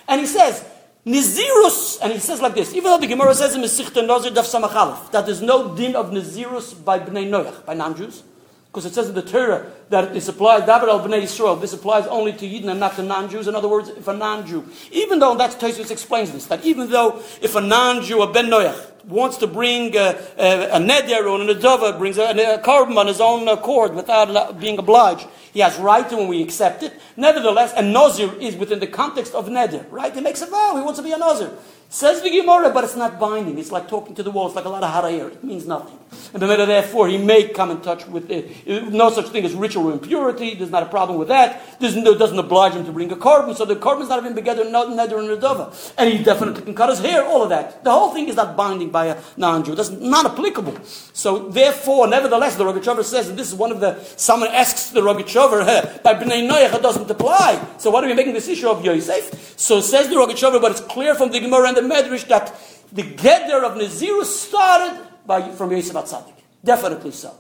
[0.08, 0.66] And he says,
[1.06, 4.44] Nizirus, and he says like this, even though the Gemara says in Mesichta Nazir Daf
[4.44, 8.24] Samachalef, that there's no din of Nizirus by Bnei Noach, by non-Jews,
[8.72, 12.06] because it says in the Torah that this applies, David al Bnei Yisrael, this applies
[12.06, 13.48] only to Yidden and not to non-Jews.
[13.48, 17.24] In other words, if a non-Jew, even though, that's Tosfos explains this, that even though
[17.42, 21.48] if a non-Jew, a Ben Noach, wants to bring a, a, a neder or an
[21.48, 26.08] adova, brings a, a carbon on his own accord without being obliged, he has right
[26.08, 26.94] to when we accept it.
[27.18, 30.14] Nevertheless, a Nazir is within the context of neder, right?
[30.14, 31.52] He makes a vow, oh, he wants to be a Nazir.
[31.90, 33.58] Says the Gemara, but it's not binding.
[33.58, 34.46] It's like talking to the wall.
[34.46, 35.12] It's like a lot of hot.
[35.12, 35.99] It means nothing.
[36.34, 38.68] And Bemeda, therefore, he may come in touch with it.
[38.92, 40.56] No such thing as ritual impurity.
[40.56, 41.80] There's not a problem with that.
[41.80, 43.56] There's no, doesn't oblige him to bring a carbon.
[43.56, 45.94] So the carbon's not even together, not nether and adova.
[45.98, 47.84] And he definitely can cut his hair, all of that.
[47.84, 49.76] The whole thing is not binding by a non-Jew.
[49.76, 50.78] That's not applicable.
[51.14, 55.02] So therefore, nevertheless, the Rogachover says, and this is one of the, someone asks the
[55.02, 57.66] Rogachover, hey, by Bnei Noach it doesn't apply.
[57.78, 59.60] So what are we making this issue of Yosef?
[59.60, 62.56] So says the Rogachover, but it's clear from the Gemara and the Medrash that
[62.92, 66.34] the Geder of Nazirus started by, from Yosef Atzadik.
[66.66, 67.32] Definitely so.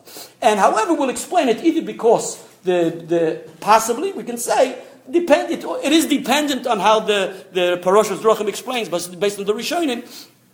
[0.42, 4.78] And however, we'll explain it either because the, the possibly we can say
[5.10, 9.46] depend, it, it is dependent on how the, the Parashas Drachim explains, but based on
[9.46, 10.00] the Rishonim,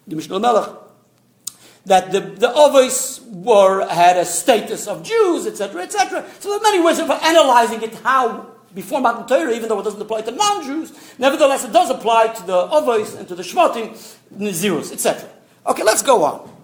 [0.07, 0.69] the Mishnah Melech,
[1.85, 6.25] that the, the Ovis were, had a status of Jews, etc., etc.
[6.39, 9.83] So there are many ways of analyzing it, how before Matan Torah, even though it
[9.83, 13.89] doesn't apply to non-Jews, nevertheless it does apply to the Ovis and to the Shmotim,
[14.35, 15.29] Nazirus, etc.
[15.67, 16.54] Okay, let's go on.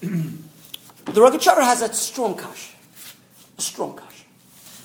[0.00, 2.74] the Rogachover has a strong kasha.
[3.58, 4.24] A strong kasha.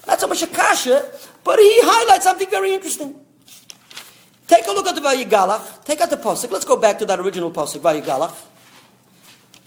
[0.08, 1.12] Not so much a kasha,
[1.43, 3.15] but he highlights something very interesting.
[4.47, 5.84] Take a look at the Vayigalach.
[5.86, 6.52] Take out the Pasuk.
[6.52, 8.36] Let's go back to that original Pasuk, Vayigalach.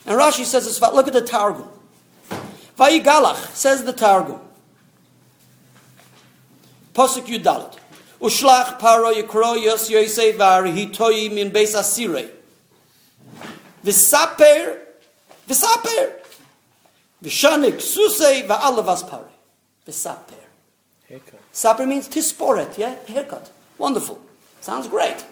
[0.05, 1.69] And Rashi says this, look at the Targum.
[2.79, 4.41] Vayigalach, says the Targum.
[6.95, 7.77] Pasuk Yudalit.
[8.21, 12.31] Ushlach paro yikro yos yosei varhitoi min beis asirei.
[13.85, 14.79] V'saper,
[15.49, 16.13] v'saper.
[17.23, 19.29] V'shanik susei va'alavas pare.
[19.87, 20.35] V'saper.
[21.09, 21.41] Haircut.
[21.53, 22.97] Saper means tisporet, yeah?
[23.07, 23.51] Haircut.
[23.79, 24.21] Wonderful.
[24.61, 25.25] Sounds great.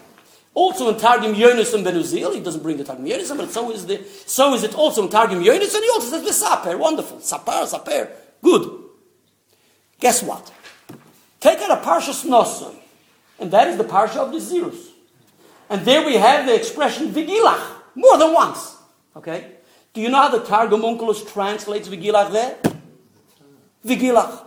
[0.53, 3.85] Also in Targum Yonis and Benuzil, he doesn't bring the Targum Yonis, but so is,
[3.85, 6.79] the, so is it also in Targum Yonis, and he also says V'saper.
[6.79, 7.17] Wonderful.
[7.17, 8.09] Sapar, saper.
[8.41, 8.83] Good.
[9.99, 10.51] Guess what?
[11.39, 12.75] Take out a Parshas Nosoi,
[13.39, 14.91] and that is the Parsha of the Zirus.
[15.69, 17.61] And there we have the expression Vigilach,
[17.95, 18.77] more than once.
[19.15, 19.54] Okay?
[19.95, 22.57] Do you know how the Targum Onkelos translates Vigilach there?
[23.85, 24.43] Vigilach.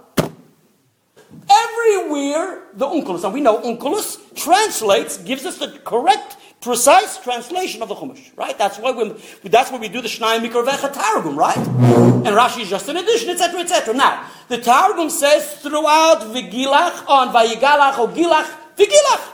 [1.50, 7.88] Everywhere the Onkelos, and we know Onkelos translates, gives us the correct, precise translation of
[7.88, 8.58] the Chumash, right?
[8.58, 11.56] That's why we, that's why we do the Shnai Mikrovecha Targum, right?
[11.56, 13.94] And Rashi is just an addition, etc., etc.
[13.94, 19.32] Now, the Targum says throughout Vigilach on Vayigalach or Gilach, Vigilach,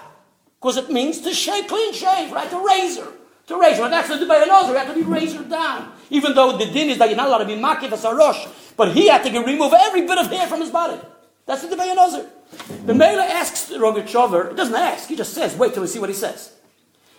[0.60, 2.48] because it means to shave, clean shave, right?
[2.50, 3.08] To razor.
[3.48, 3.82] To razor.
[3.82, 5.93] And that's the by a nose, you have to be razored down.
[6.10, 8.46] Even though the din is that you're not allowed to be makif as a rosh,
[8.76, 11.00] but he had to remove every bit of hair from his body.
[11.46, 12.28] That's the Debay Nozer.
[12.86, 15.98] The Mela asks the Rogachover, it doesn't ask, he just says, wait till we see
[15.98, 16.52] what he says.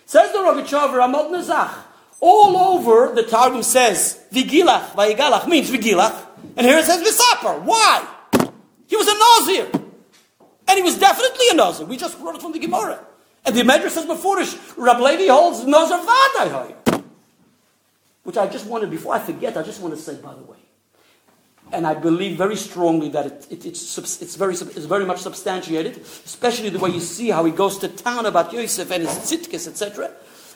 [0.04, 1.74] Says the Rogachover, Amod Nazach,
[2.20, 6.26] all over the Targum says, Vigilach, Vayigalach means Vigilach.
[6.56, 7.60] And here it says Visaper.
[7.60, 8.06] Why?
[8.86, 9.82] He was a Nazir.
[10.68, 11.86] And he was definitely a Nazir.
[11.86, 13.04] We just wrote it from the Gemara.
[13.44, 14.42] And the Medrash says before
[14.76, 16.85] Rab Levi holds Nazir Vadai
[18.26, 20.56] Which I just wanted, before I forget, I just want to say, by the way.
[21.70, 25.98] And I believe very strongly that it, it, it's, it's, very, it's very much substantiated,
[25.98, 29.68] especially the way you see how he goes to town about Yosef and his tzitkas,
[29.68, 30.10] etc.,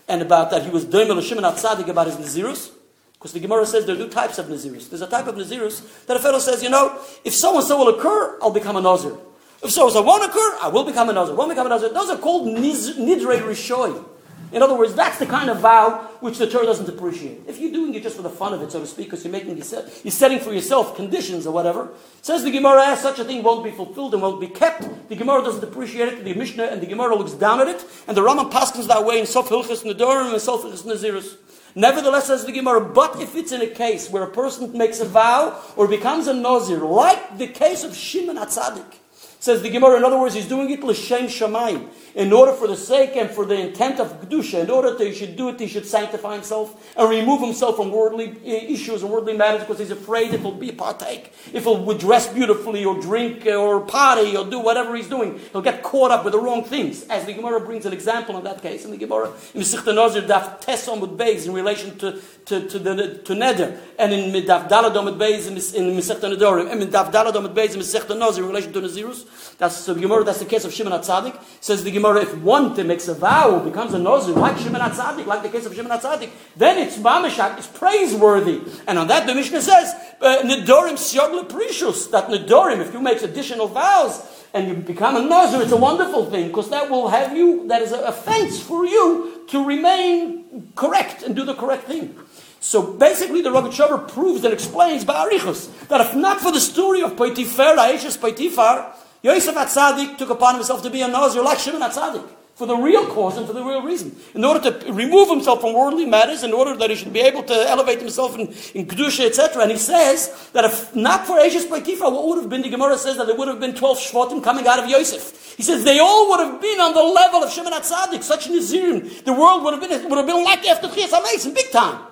[0.09, 2.73] and about that he was doing Shimon Atzadik about his Nazirus.
[3.13, 4.91] Because the Gemara says there are two types of Nazirus.
[4.91, 7.79] There's a type of Nazirus that a fellow says, you know, if so and so
[7.79, 9.17] will occur, I'll become a Nazir.
[9.63, 11.37] If so and so won't occur, I will become a Nazir.
[11.37, 11.91] Won't become a Nazir.
[11.91, 14.05] Those are called Nidre Rishoy.
[14.53, 17.43] In other words, that's the kind of vow which the Torah doesn't appreciate.
[17.47, 19.33] If you're doing it just for the fun of it, so to speak, because you're
[19.33, 21.91] making you're setting for yourself conditions or whatever,
[22.23, 25.09] says the Gemara, as such a thing won't be fulfilled and won't be kept.
[25.09, 26.25] The Gemara doesn't appreciate it.
[26.25, 29.21] The Mishnah and the Gemara looks down at it, and the Rambam paskins that way
[29.21, 31.37] in Sof Hilchas Nedorim and Sof Hilchas Nazirus.
[31.75, 35.05] Nevertheless, says the Gemara, but if it's in a case where a person makes a
[35.05, 39.00] vow or becomes a Nazir, like the case of Shimon Atzadik,
[39.41, 41.89] Says the Gemara, in other words, he's doing it l'shem shamayim.
[42.15, 45.15] In order for the sake and for the intent of Kedusha, in order that he
[45.15, 49.11] should do it, he should sanctify himself and remove himself from worldly eh, issues and
[49.11, 51.33] worldly matters because he's afraid it will be a partake.
[51.55, 55.63] If he'll dress beautifully or drink eh, or party or do whatever he's doing, he'll
[55.63, 57.07] get caught up with the wrong things.
[57.09, 59.95] As the Gemara brings an example in that case, in the Gemara, in the Sichta
[59.95, 64.33] Nazir, Daf Tesom with Beis in relation to, to, to, the, to Neder, and in
[64.45, 65.55] Daf Daladom with Beis in,
[65.97, 69.30] Masechta Nedorim, and in Daf Daladom with Beis in Masechta Nazir in relation to Nazirus,
[69.59, 70.25] that's the Gemara.
[70.25, 71.39] That's the case of Shimon Atzadik.
[71.61, 75.43] Says the Gemara, if one makes a vow becomes a nozir like Shimon Atzadik, like
[75.43, 78.63] the case of Shimon Atzadik, then it's mamashak, it's praiseworthy.
[78.87, 82.07] And on that, the Mishnah says, uh, nedorim syogle precious.
[82.07, 84.23] That nedorim, if you make additional vows
[84.55, 87.69] and you become a nozir, it's a wonderful thing because that will have you.
[87.69, 92.17] That is an offense for you to remain correct and do the correct thing.
[92.61, 97.13] So basically, the Rogatchover proves and explains Ba'arichus that if not for the story of
[97.13, 102.27] Poitifar, Aishas Poitifar, Yosef Atzadik took upon himself to be a Nazir like Shimon Atzadik
[102.61, 104.15] for the real cause and for the real reason.
[104.35, 107.43] In order to remove himself from worldly matters, in order that he should be able
[107.45, 109.63] to elevate himself in, in Kedusha, etc.
[109.63, 112.99] And he says that if not for Ashes Potiphar, what would have been, the Gemara
[112.99, 115.55] says that there would have been 12 Shvatim coming out of Yosef.
[115.57, 118.53] He says they all would have been on the level of Shimon Atzadik, such an
[118.53, 119.25] Nazirim.
[119.25, 122.05] The world would have been, would have been like after Chias HaMeis, big time.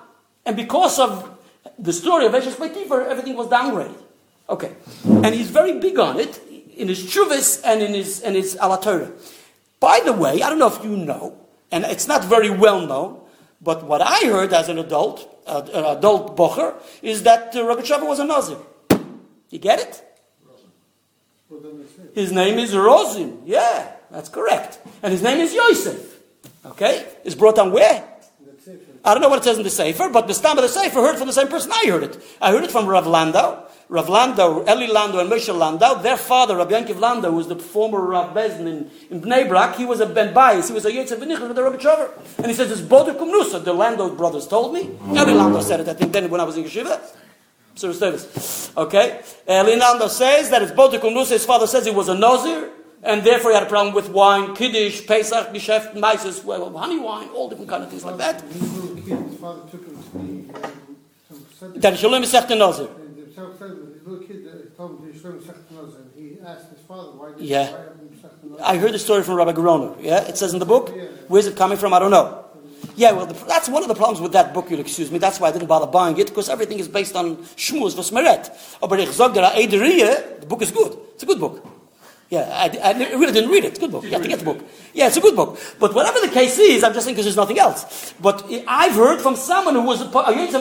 [0.47, 1.29] And because of
[1.77, 4.01] the story of Ashes Potiphar, everything was downgraded.
[4.49, 4.75] Okay.
[5.05, 6.41] And he's very big on it
[6.79, 9.11] in his Chuvis and in his, and his Alatorah.
[9.79, 11.37] By the way, I don't know if you know,
[11.71, 13.21] and it's not very well known,
[13.61, 18.07] but what I heard as an adult, uh, an adult bocher, is that uh, Rogatchover
[18.07, 18.57] was a Nazir.
[19.49, 20.05] You get it?
[22.13, 23.41] His name is Rosin.
[23.45, 24.79] Yeah, that's correct.
[25.03, 26.19] And his name is Yosef.
[26.65, 27.05] Okay?
[27.23, 28.05] It's brought down where?
[29.03, 30.99] I don't know what it says in the Sefer, but the Stam of the Sefer
[30.99, 32.23] heard from the same person I heard it.
[32.41, 33.65] I heard it from Rav Landau.
[33.91, 37.55] Rav Landau, Eli Landau, and Moshe Landau, their father, Rabbi Yankiv Landau, who was the
[37.55, 40.91] former Rav Bezin in, in Bnei Brak, he was a Ben Bayis, he was a
[40.91, 42.11] Yitzhak Benichel with the Rogachover.
[42.37, 44.91] And he says, it's Bodur Kumnusa, the Landau brothers told me.
[45.09, 47.01] Eli Landau said it, I think, then when I was in Yeshiva.
[47.73, 49.21] Service Okay?
[49.47, 52.69] Eli Landau says that it's Bodur Kumnusa, his father says he was a Nazir,
[53.01, 57.29] and therefore he had a problem with wine, Kiddush, Pesach, Geschäft, Meises, well, honey wine,
[57.29, 58.39] all different kind of things like that.
[58.41, 61.65] His father took him to the...
[61.65, 62.87] Um, that Shalom is Sechte Nazir.
[63.39, 66.79] Himself said that his little kid told him to Yisrael Masechet and he asked his
[66.87, 67.71] father why did Yeah.
[67.71, 69.95] why haven't you Masechet I heard the story from Rabbi Gerono.
[70.01, 70.91] Yeah, it says in the book.
[71.27, 71.93] Where's it coming from?
[71.93, 72.45] I don't know.
[72.95, 74.69] Yeah, well, the, that's one of the problems with that book.
[74.69, 75.19] You'll excuse me.
[75.19, 77.93] That's why I didn't bother buying it because everything is based on Shmuz.
[78.81, 79.41] Oh, but ich sag der
[80.39, 80.97] the book is good.
[81.13, 81.78] It's a good book.
[82.29, 83.79] Yeah, I, I really didn't read it.
[83.79, 84.03] Good book.
[84.03, 84.63] You have to get the book.
[84.93, 85.57] Yeah, it's a good book.
[85.79, 88.13] But whatever the case is, I'm just saying because there's nothing else.
[88.21, 90.51] But I've heard from someone who was a he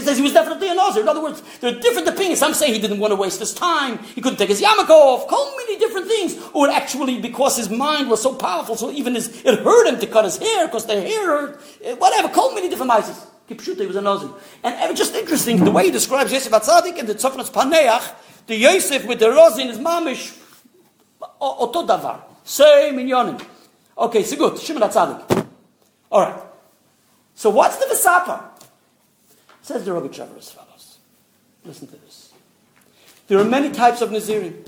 [0.00, 1.02] says he was definitely a Nazir.
[1.02, 2.38] In other words, there are different opinions.
[2.38, 3.98] Some say he didn't want to waste his time.
[3.98, 5.28] He couldn't take his yarmulke off.
[5.28, 6.38] So many different things.
[6.54, 10.06] Or actually because his mind was so powerful, so even his, it hurt him to
[10.06, 11.60] cut his hair because the hair hurt.
[11.82, 12.32] Eh, whatever.
[12.32, 13.26] So many different mices.
[13.50, 14.30] Kipshuta, he was a Nazir.
[14.62, 18.14] And just interesting the way he describes Yosef Atzadik and the Tzofnas Paneach,
[18.46, 20.36] the Yosef with the Rozin is mamish
[21.40, 22.14] אותו דבר,
[22.46, 23.36] same עניונים.
[23.96, 25.38] אוקיי, זה גוד, שמעון הצדיק.
[26.12, 26.40] Alright.
[27.36, 28.40] So what's the Vesapa?
[29.62, 30.98] Says the Rogachover as follows.
[31.64, 32.32] Listen to this.
[33.26, 34.66] There are many types of Nazirim.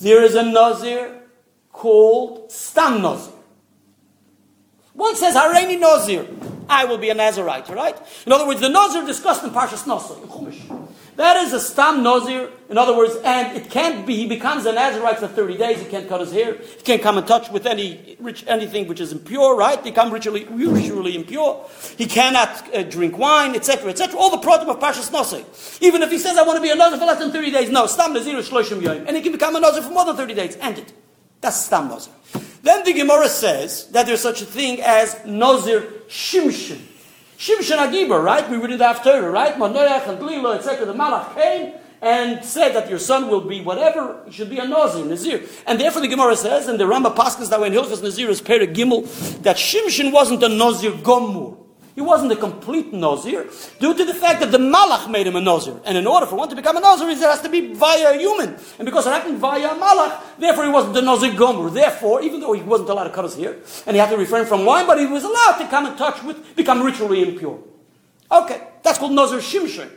[0.00, 1.22] There is a Nazir
[1.72, 3.34] called Stam Nazir.
[4.94, 6.26] One says, Hareini Nazir.
[6.68, 7.96] I will be a Nazirite, right?
[8.26, 10.67] In other words, the Nazir discussed in Parshas Nasr, in Chumash.
[11.18, 12.48] That is a stam nazir.
[12.70, 14.14] In other words, and it can't be.
[14.14, 15.80] He becomes a Nazarite for thirty days.
[15.80, 16.54] He can't cut his hair.
[16.54, 19.56] He can't come in touch with any rich, anything which is impure.
[19.56, 19.82] Right?
[19.82, 21.66] Become ritually, ritually impure.
[21.96, 24.16] He cannot uh, drink wine, etc., etc.
[24.16, 25.44] All the product of Pashas Nasi.
[25.84, 27.68] Even if he says, "I want to be a nazir for less than thirty days,"
[27.68, 30.34] no, stam nazir shloshim yom, and he can become a nazir for more than thirty
[30.34, 30.56] days.
[30.60, 30.92] End it.
[31.40, 32.12] That's stam nazir.
[32.62, 36.80] Then the Gemara says that there's such a thing as nazir shimshin.
[37.38, 38.48] Shimshon Agibor, right?
[38.50, 39.54] We read it after, right?
[39.54, 40.84] Manoach and Lila, etc.
[40.84, 44.66] The Malach came and said that your son will be whatever, he should be a
[44.66, 45.42] Nazir, Nazir.
[45.66, 48.66] And therefore the Gemara says, and the Rambam Paskas that when Hilchas Nazir is Peri
[48.66, 49.04] Gimel,
[49.42, 51.67] that Shimshon wasn't a Nazir Gomur.
[51.98, 55.40] He wasn't a complete Nazir due to the fact that the Malach made him a
[55.40, 55.80] Nazir.
[55.84, 58.16] And in order for one to become a Nazir, it has to be via a
[58.16, 58.56] human.
[58.78, 61.70] And because it happened via a Malach, therefore he wasn't a Nazir Gomer.
[61.70, 64.46] Therefore, even though he wasn't allowed to cut his hair, and he had to refrain
[64.46, 67.58] from wine, but he was allowed to come in touch with, become ritually impure.
[68.30, 69.90] Okay, that's called Nazir Shimshon.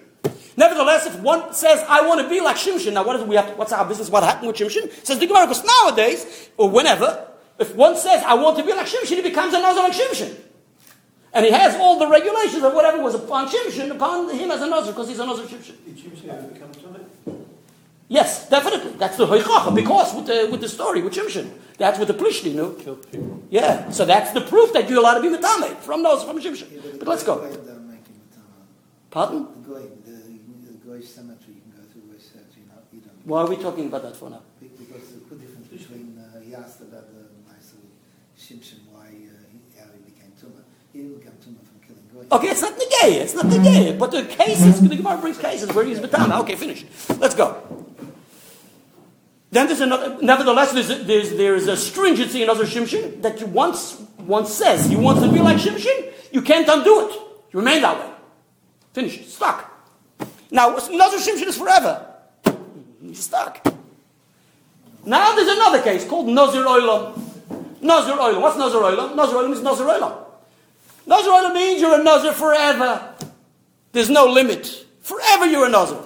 [0.57, 3.47] Nevertheless, if one says, I want to be like Shimshon, now what is we have
[3.47, 4.09] to, what's our business?
[4.09, 5.05] What happened with Shimshon?
[5.05, 7.27] Says the Gemara, because nowadays, or whenever,
[7.59, 10.35] if one says, I want to be like Shimshon, he becomes a Nazir like Shimshon.
[11.33, 14.67] And he has all the regulations of whatever was upon Shimshon, upon him as a
[14.67, 15.85] Nazir, because he's a Nazir Shimshon.
[15.85, 17.45] Did Shimshon ever become Tumah?
[18.09, 18.91] Yes, definitely.
[18.99, 21.49] That's the Hoichacha, because with the, with the story, with Shimshon.
[21.77, 22.71] That's with the Plishti, no?
[22.71, 23.41] Killed people.
[23.49, 26.67] Yeah, so that's the proof that you're allowed to be Metame from those, from Shimshon.
[26.71, 27.39] Yeah, But let's go.
[27.39, 28.67] The goy don't make him a Tama.
[29.09, 29.47] Pardon?
[29.63, 30.11] The goy, the,
[30.67, 33.15] the goy cemetery, you can go through West Cemetery, not, you don't.
[33.25, 34.41] Why are we talking about that for now?
[34.59, 37.95] Because there's a difference between, uh, he asked about the nice little
[38.35, 40.35] Shimshon, why, uh, he, how he became Tuma.
[40.35, 40.80] He didn't become Tuma from killing goy.
[42.31, 43.97] Okay, it's not negay, it's not negay.
[43.97, 46.39] But the cases, the Gemara brings cases where he's Metame.
[46.41, 46.85] Okay, finish.
[47.17, 47.61] Let's go.
[49.51, 53.47] Then there's another, nevertheless, there's a, there's, there's a stringency in other Shimshon that you
[53.47, 57.13] once, one says you want to be like Shimshon, you can't undo it.
[57.51, 58.13] You remain that way.
[58.93, 59.27] Finish it.
[59.27, 59.69] Stuck.
[60.51, 62.05] Now, another Shimshon is forever.
[63.01, 63.65] He's stuck.
[65.05, 67.19] Now there's another case called Nazir Olam.
[67.81, 68.41] Nazir Olam.
[68.41, 69.15] What's Nazir Olam?
[69.15, 70.30] Nazir Olam is Nazir Olam.
[71.07, 73.15] Olam means you're a Nazir forever.
[73.91, 74.85] There's no limit.
[75.01, 75.97] Forever you're a Nazir.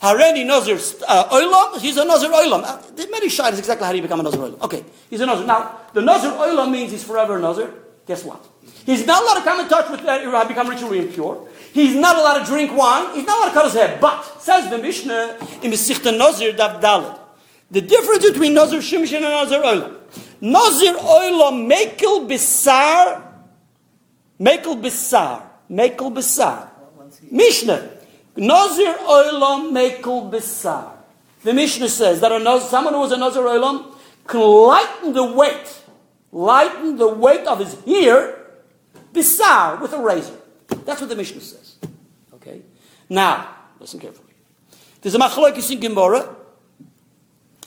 [0.00, 2.62] Hareni Nazir uh, he's a Nazir Olam.
[2.64, 4.60] Uh, there many shites exactly how you become a Nazir Olam.
[4.62, 5.46] Okay, he's a Nazir.
[5.46, 7.72] Now, the Nazir Olam means he's forever a Nazir.
[8.06, 8.44] Guess what?
[8.84, 11.48] He's not allowed to come in touch with that, uh, become ritually impure.
[11.72, 13.14] He's not allowed to drink wine.
[13.14, 13.98] He's not allowed to cut his hair.
[14.00, 17.20] But, says the Mishnah in Mesichta Nazir Dav
[17.72, 19.96] the difference between Nazir Shimshon and Nazir Olam.
[20.42, 23.22] Nazir Olam Mekel Bisar,
[24.42, 26.68] Mekel Bisar, Mekel he,
[27.30, 27.90] Mishnah.
[28.36, 30.90] Nazir Olam Mekel Bisar.
[31.44, 33.94] The Mishnah says that a someone who is a Nazir Olam
[34.26, 35.82] can lighten the weight,
[36.32, 38.38] lighten the weight of his hair,
[39.12, 40.38] Bisar, with a razor.
[40.84, 41.76] That's what the Mishnah says.
[42.34, 42.62] Okay?
[43.08, 44.32] Now, listen carefully.
[45.02, 46.34] There's a machlokes in Gemara.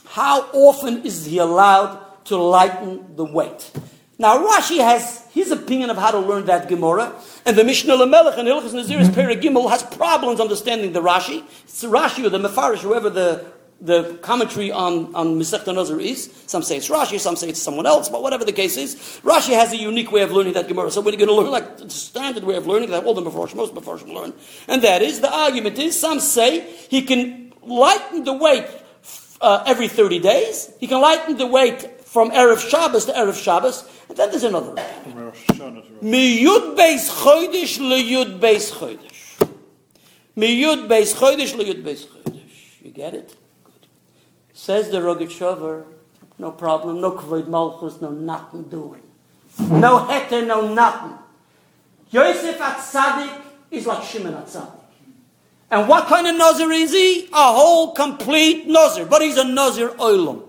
[0.06, 3.70] How often is he allowed to lighten the weight?
[4.18, 7.12] Now Rashi has his opinion of how to learn that Gemara,
[7.44, 11.44] and the Mishnah Lamelech and Hilchas Naziris Perigimel has problems understanding the Rashi.
[11.64, 13.44] It's the Rashi or the Mefarish, whoever the,
[13.82, 16.32] the commentary on, on Masechta Nazir is.
[16.46, 19.52] Some say it's Rashi, some say it's someone else, but whatever the case is, Rashi
[19.52, 20.90] has a unique way of learning that Gemara.
[20.90, 23.54] So we're going to learn like the standard way of learning that all the Mefarish,
[23.54, 24.32] most Mefarish learn,
[24.66, 28.66] and that is the argument is some say he can lighten the weight
[29.42, 30.72] uh, every 30 days.
[30.80, 33.84] He can lighten the weight from Erev Shabbos to Erev Shabbos.
[34.08, 34.72] And then there's another
[35.12, 35.44] Rosh
[36.00, 39.50] Miyud beis chodesh leyud beis chodesh.
[40.36, 42.82] Miyud beis chodesh leyud beis chodesh.
[42.82, 43.36] You get it?
[43.64, 43.88] Good.
[44.52, 45.84] Says the Rogatchover,
[46.38, 49.02] no problem, no kavod malchus, no nothing doing.
[49.58, 51.18] No heter, no nothing.
[52.10, 53.42] Yosef at Tzaddik
[53.72, 54.70] is like Shimon at Tzaddik.
[55.72, 57.24] And what kind of Nazir is he?
[57.32, 59.06] A whole complete Nazir.
[59.06, 60.44] But he's a Nazir Olam.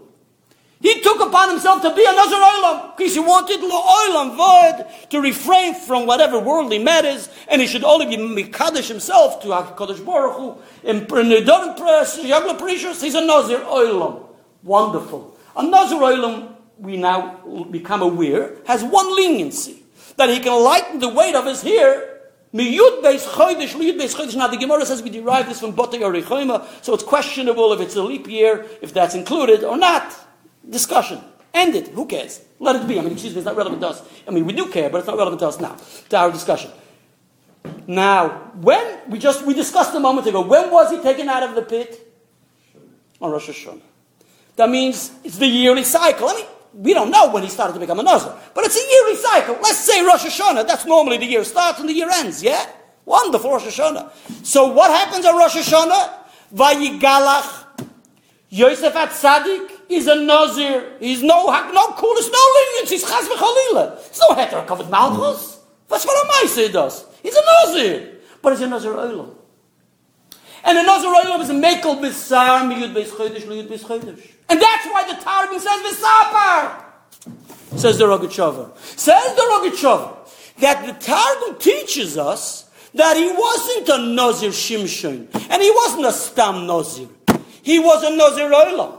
[0.80, 5.22] He took upon himself to be a Nazir Olam because he wanted Olam Vod to
[5.22, 10.36] refrain from whatever worldly matters, and he should only be Mikadosh himself to HaKadosh Baruch
[10.36, 10.58] Hu.
[10.84, 14.28] In Press, Yagla Precious, he's a Nazir Olam.
[14.62, 15.36] Wonderful.
[15.56, 19.84] A Nazir Olam, we now become aware, has one leniency
[20.18, 22.18] that he can lighten the weight of his hair
[22.54, 24.36] Miyud beis chodesh, miyud beis chodesh.
[24.36, 27.96] Now the Gemara says we derive this from Botei Orichoima, so it's questionable if it's
[27.96, 30.27] a leap year, if that's included or not.
[30.70, 31.22] Discussion.
[31.54, 31.90] End it.
[31.90, 32.42] Who cares?
[32.60, 33.00] Let it be.
[33.00, 34.02] I mean, excuse me, it's not relevant to us.
[34.28, 35.76] I mean, we do care, but it's not relevant to us now,
[36.10, 36.72] to our discussion.
[37.88, 41.56] Now, when, we just, we discussed a moment ago, when was he taken out of
[41.56, 42.04] the pit?
[43.20, 43.82] On Rosh Hashanah.
[44.58, 46.28] That means it's the yearly cycle.
[46.28, 48.92] I mean, we don't know when he started to become a Nazir, but it's a
[48.92, 49.56] yearly cycle.
[49.62, 52.70] Let's say Rosh Hashanah, that's normally the year starts and the year ends, yeah?
[53.06, 54.46] Wonderful Rosh Hashanah.
[54.46, 56.14] So what happens on Rosh Hashanah?
[56.54, 57.66] Vayigalach.
[58.50, 60.98] Yosef Atzadik is a Nazir.
[61.00, 62.90] He's no, no coolest, no lenience.
[62.90, 63.98] He's Chaz v'chalila.
[64.08, 65.60] He's no heter covered Malchus.
[65.90, 67.06] That's what a Maisa does.
[67.24, 68.16] He's a Nazir.
[68.42, 69.34] But he's a Nazir Olam.
[70.64, 74.22] And a Nazir Olam is a Mekel Bisar, Miyud Beis Chodesh, Liyud Beis Chodesh.
[74.50, 76.84] And that's why the Targum says Visapar.
[77.78, 78.78] Says the Rogachover.
[78.78, 80.18] Says the Rogachover
[80.60, 85.28] that the Targum teaches us that he wasn't a Nazir Shimshon.
[85.50, 87.08] And he wasn't a Stam Nazir.
[87.62, 88.97] He was a Nazir Olam.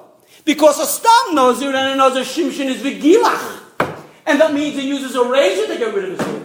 [0.49, 3.61] Because a Stam Nazir and a Nazir Shimshon is Vigilach.
[4.25, 6.43] And that means he uses a razor to get rid of his hair.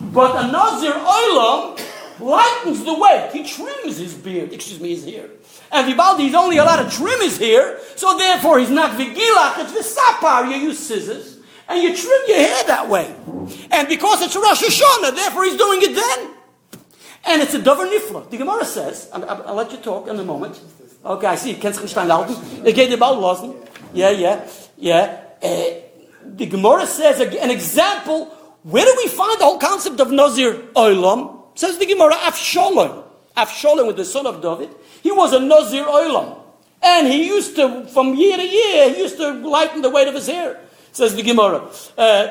[0.00, 1.80] But a Nazir Olam
[2.18, 3.30] lightens the weight.
[3.32, 5.30] He trims his beard, excuse me, his hair.
[5.70, 9.94] And Vivaldi, he's only allowed to trim his hair, so therefore he's not Vigilach, it's
[9.94, 10.50] Visapar.
[10.50, 11.38] You use scissors,
[11.68, 13.14] and you trim your hair that way.
[13.70, 16.34] And because it's Rosh Hashanah, therefore he's doing it then.
[17.28, 18.28] And it's a Dover Nifla.
[18.28, 20.60] The Gemara says, I'll, I'll, let you talk in a moment.
[21.06, 22.34] Okay, I see, can't stein halten.
[22.64, 23.54] Ich gehe dir bald lassen.
[23.94, 24.40] Yeah, yeah,
[24.76, 25.20] yeah.
[25.40, 25.46] Uh,
[26.34, 28.26] the Gemara says an example,
[28.64, 31.42] where do we find the whole concept of Nazir Olam?
[31.54, 33.04] Says the Gemara, Avshalom.
[33.36, 34.70] Avshalom was the son of David.
[35.02, 36.40] He was a Nazir Olam.
[36.82, 40.14] And he used to, from year to year, he used to lighten the weight of
[40.14, 40.58] his hair.
[40.90, 41.68] Says the Gemara.
[41.96, 42.28] Uh,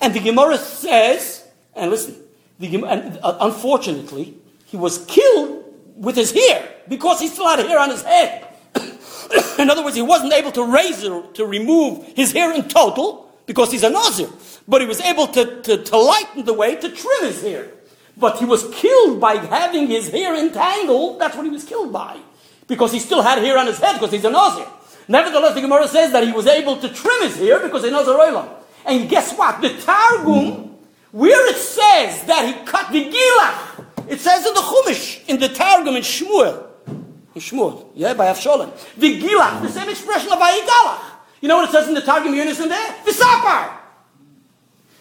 [0.00, 2.16] And the Gemara says, and listen,
[2.58, 4.34] the, and, uh, unfortunately,
[4.66, 5.64] he was killed
[5.98, 8.46] with his hair because he still had hair on his head.
[9.58, 13.70] in other words, he wasn't able to razor, to remove his hair in total because
[13.72, 14.28] he's a Nazir.
[14.66, 17.68] But he was able to, to, to lighten the way to trim his hair.
[18.16, 21.20] But he was killed by having his hair entangled.
[21.20, 22.18] That's what he was killed by.
[22.66, 24.66] Because he still had hair on his head because he's a Nazir.
[25.06, 28.06] Nevertheless, the Gemara says that he was able to trim his hair because he knows
[28.08, 28.48] a Olam.
[28.84, 29.60] And guess what?
[29.60, 30.76] The Targum,
[31.12, 35.48] where it says that he cut the Gilach, it says in the Chumash, in the
[35.48, 41.00] Targum in Shmuel, in Shmuel, yeah, by Avshalom, the Gilach, the same expression of Ayigalach.
[41.40, 42.92] You know what it says in the Targum Unison there?
[43.04, 43.78] Visapar.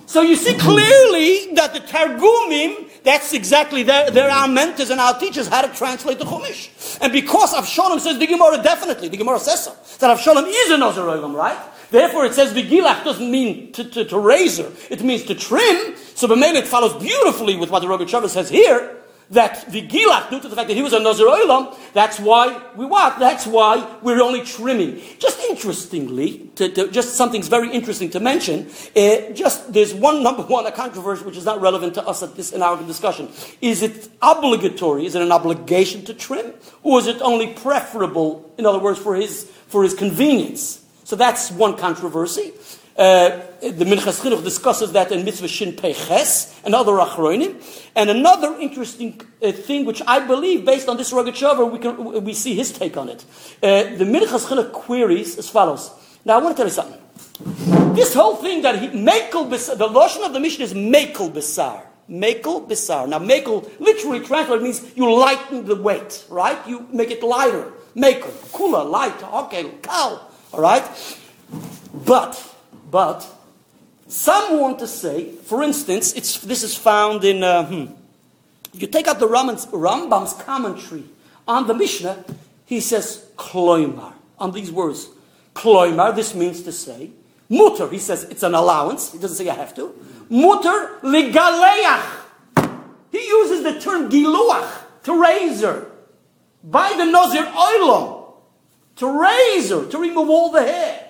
[0.06, 5.48] So you see clearly that the Targumim, that's exactly their our mentors and our teachers
[5.48, 6.98] how to translate the Chumash.
[7.02, 10.78] And because Avshalom says the Gemara definitely, the Gemara says so, that Avshalom is a
[10.78, 11.58] Nazir right?
[11.90, 15.96] Therefore it says Vigilach doesn't mean to, to, to razor, it means to trim.
[16.16, 18.98] So B'meil it follows beautifully with what the Rabbi Rogachover says here,
[19.32, 22.62] that the Gilach, due to the fact that he was a Nazir Olam, that's why
[22.76, 23.20] we what?
[23.20, 25.02] That's why we're only trimming.
[25.20, 28.70] Just interestingly, to, to, just something's very interesting to mention.
[28.96, 32.36] Uh, just there's one number one a controversy which is not relevant to us at
[32.36, 33.30] this in our discussion.
[33.62, 35.06] Is it obligatory?
[35.06, 38.54] Is it an obligation to trim, or is it only preferable?
[38.58, 40.84] In other words, for his for his convenience.
[41.08, 42.52] So that's one controversy.
[42.98, 47.64] Uh, the Minchas Chinuch discusses that in Mitzvah Shin Peches and other Achronim.
[47.96, 52.34] And another interesting uh, thing, which I believe, based on this Rogachover, we, can, we
[52.34, 53.24] see his take on it.
[53.64, 55.92] Uh, the Minchas Chinuch queries as follows.
[56.26, 57.96] Now, I want to tell you something.
[57.96, 61.84] This whole thing that he, Mekel Besar, the lotion of the mission is Mekel Besar.
[62.10, 63.08] Mekel Besar.
[63.08, 66.58] Now, Mekel, literally translated, means you lighten the weight, right?
[66.68, 67.72] You make it lighter.
[67.96, 70.84] Mekel, kula, light, okay, kal, all right?
[71.94, 72.56] But,
[72.90, 73.28] but
[74.08, 77.86] some want to say, for instance, it's, this is found in, uh, hmm,
[78.74, 81.04] you take out the Rambam's, Rambam's commentary
[81.48, 82.24] on the Mishnah,
[82.66, 85.10] he says, kloimar, on these words.
[85.54, 87.12] Kloimar, this means to say,
[87.50, 89.94] mutter, he says it's an allowance, he doesn't say I have to.
[90.30, 92.24] Mutter ligaleach.
[93.12, 95.90] He uses the term giluach, to razor,
[96.64, 98.17] by the Nazir oilom,
[98.98, 101.08] to razor, to remove all the hair,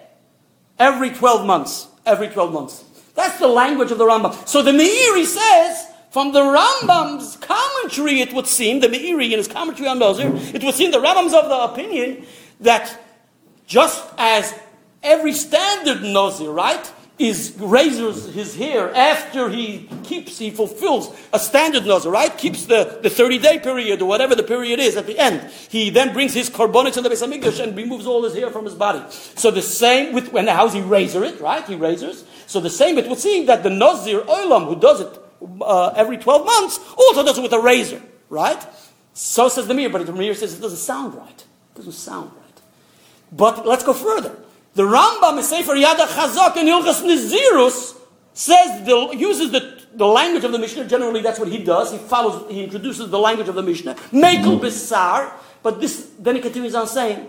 [0.77, 2.83] every 12 months every 12 months.
[3.13, 4.47] That's the language of the Rambam.
[4.47, 9.47] So the Meiri says, from the Rambam's commentary, it would seem, the Meiri in his
[9.47, 12.25] commentary on Nazir, it would seem the Rambam's of the opinion
[12.61, 12.99] that
[13.67, 14.57] just as
[15.03, 21.85] every standard Nazir, right, is razors his hair after he keeps, he fulfills a standard
[21.85, 22.37] nazar, right?
[22.37, 25.49] Keeps the, the 30 day period or whatever the period is at the end.
[25.69, 28.75] He then brings his korbanos to the Beis and removes all his hair from his
[28.75, 29.03] body.
[29.09, 31.65] So the same with, when how's he razor it, right?
[31.65, 32.23] He razors.
[32.45, 35.19] So the same, it would seem that the Nazir Olam, who does it
[35.61, 38.63] uh, every 12 months, also does it with a razor, right?
[39.13, 41.39] So says the Meir, but the Meir says it doesn't sound right.
[41.39, 42.61] It doesn't sound right.
[43.31, 44.37] But let's go further.
[44.77, 47.97] The Rambam, Sefer Yad Chazak in Hilchas Nizirus,
[48.31, 50.85] says the, uses the, the language of the Mishnah.
[50.85, 51.91] Generally, that's what he does.
[51.91, 53.95] He follows, he introduces the language of the Mishnah.
[54.11, 55.33] Mekel Besar.
[55.63, 57.27] But this, then he continues on saying,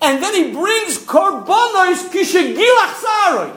[0.00, 3.50] and then he brings Korbanos Kishegilach Saroi.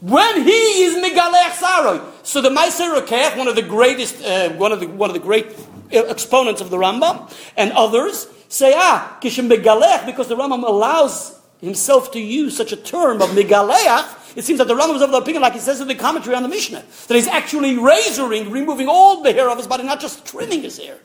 [0.00, 2.00] When he is Megalech Saroi.
[2.22, 5.20] So the Meiser Rokech, one of the greatest, uh, one of the one of the
[5.20, 5.46] great
[5.92, 11.37] uh, exponents of the Rambam, and others say, ah, kishem megalech, because the Rambam allows
[11.60, 14.36] himself to use such a term of megaleach.
[14.36, 16.36] It seems that the Rambam is of the opinion, like he says in the commentary
[16.36, 20.00] on the Mishnah, that he's actually razoring, removing all the hair of his body, not
[20.00, 20.98] just trimming his hair.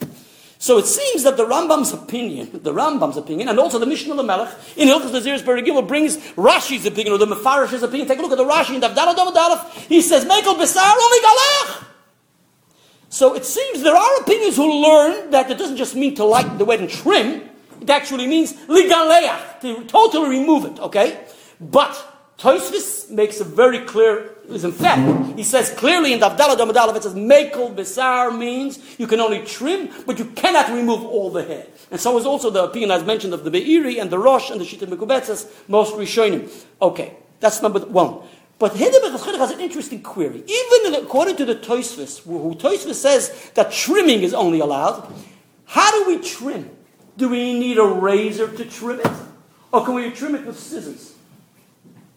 [0.60, 4.18] So it seems that the Rambam's opinion, the Rambam's opinion, and also the Mishnah of
[4.18, 8.08] the Melech in Hilchos Naziris Berigimel brings Rashi's opinion or the Mefarish's opinion.
[8.08, 9.88] Take a look at the Rashi in Davdala Davadalaf.
[9.90, 11.84] He says, "Mekel besar umigalech."
[13.10, 16.58] So it seems there are opinions who learn that it doesn't just mean to lighten
[16.58, 17.50] the wet and trim.
[17.82, 20.80] It actually means ligaleach, to totally remove it.
[20.80, 21.26] Okay,
[21.60, 21.94] but
[22.38, 25.38] Tosfos makes a very clear, is emphatic.
[25.38, 29.90] He says clearly in Davdala Damadalav, it says Mekel Besar means you can only trim,
[30.06, 31.66] but you cannot remove all the hair.
[31.92, 34.60] And so is also the opinion as mentioned of the Meiri and the Rosh and
[34.60, 36.52] the Shita Mekubetzes, most Rishonim.
[36.82, 38.20] Okay, that's number one.
[38.60, 40.44] But Hidabech has an interesting query.
[40.48, 45.12] Even according to the Tosfos, who Tosfos says that trimming is only allowed,
[45.66, 46.70] how do we trim?
[47.18, 49.12] Do we need a razor to trim it?
[49.72, 51.16] Or can we trim it with scissors?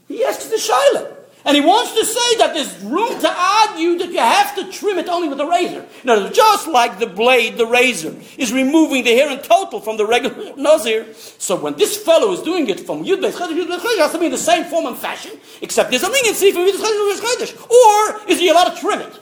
[0.09, 1.17] He asks the Shaila.
[1.47, 4.99] And he wants to say that there's room to argue that you have to trim
[4.99, 5.87] it only with a razor.
[6.03, 10.05] Now, just like the blade, the razor, is removing the hair in total from the
[10.05, 11.07] regular nazir.
[11.15, 14.27] So when this fellow is doing it from Yud Beis Chodesh, Yud has to be
[14.27, 17.71] in the same form and fashion, except there's a leniency from Yud Beis Chodesh.
[17.71, 19.21] Or is he allowed to trim it?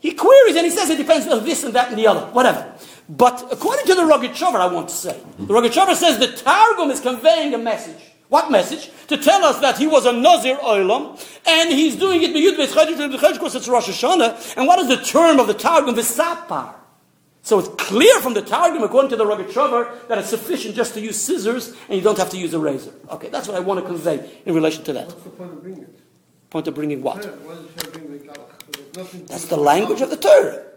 [0.00, 2.74] He queries and he says it depends on this and that and the other, whatever.
[3.08, 7.00] But according to the Rogachover, I want to say, the Rogachover says the Targum is
[7.00, 8.12] conveying a message.
[8.28, 8.90] What message?
[9.08, 13.12] To tell us that he was a Nazir Oilam, and he's doing it Yud Beis
[13.12, 14.56] because it's Rosh Hashanah.
[14.56, 15.94] And what is the term of the Targum?
[15.94, 16.76] V'sapar.
[17.42, 21.00] So it's clear from the Targum, according to the Rogachover, that it's sufficient just to
[21.00, 22.94] use scissors, and you don't have to use a razor.
[23.10, 25.08] Okay, that's what I want to convey in relation to that.
[25.08, 26.00] What's the point of bringing it?
[26.48, 27.24] Point of bringing what?
[27.24, 28.72] Yeah, why does it bring the galach?
[28.72, 30.71] There's nothing to That's the language of the Torah.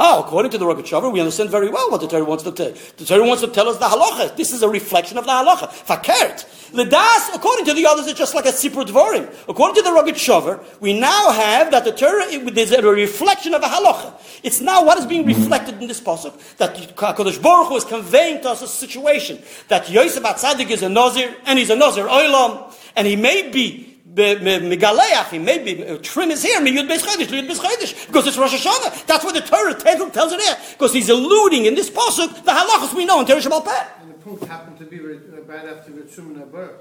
[0.00, 2.72] Oh, according to the Rogachover, we understand very well what the Torah wants to tell.
[2.96, 4.34] The Torah wants to tell us the halacha.
[4.34, 5.68] This is a reflection of the halacha.
[5.68, 6.72] Fakert.
[6.72, 9.28] The das, according to the others, is just like a sipur dvorim.
[9.46, 13.66] According to the Rogachover, we now have that the Torah is a reflection of a
[13.66, 14.14] halacha.
[14.42, 18.40] It's now what is being reflected in this pasuk that Hakadosh Baruch Hu is conveying
[18.42, 22.72] to us a situation that Yosef Atzadik is a nazir and he's a nazir oilam
[22.96, 27.26] and he may be Megaleach, he may be, uh, trim his hair, Yud Beis Chodesh,
[27.26, 29.06] Yud Beis Chodesh, because it's Rosh Hashanah.
[29.06, 30.56] That's what the Torah tells, tells it here.
[30.72, 33.86] Because he's alluding in this pasuk the halachas we know in Torah Shabbat Peh.
[34.02, 36.72] And the punkt happened to be right right after the zooming above.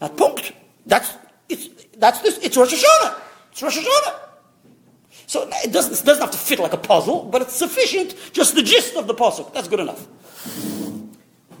[0.00, 0.52] That punkt.
[0.84, 1.14] That's,
[1.48, 3.20] it's, that's this, it's Rosh Hashanah.
[3.52, 4.18] It's Rosh Hashanah.
[5.26, 8.54] So it doesn't, it doesn't have to fit like a puzzle, but it's sufficient, just
[8.54, 9.54] the gist of the pasuk.
[9.54, 10.06] That's good enough.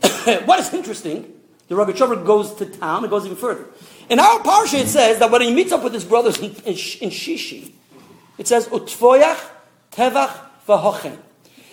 [0.46, 1.32] what is interesting,
[1.68, 3.66] the Rogachover goes to town, it goes even further.
[4.12, 6.74] In our parsha, it says that when he meets up with his brothers in, in,
[6.74, 7.72] in Shishi,
[8.36, 9.40] it says, Utvoyach
[9.90, 10.38] tevach
[10.68, 11.16] v'hochen.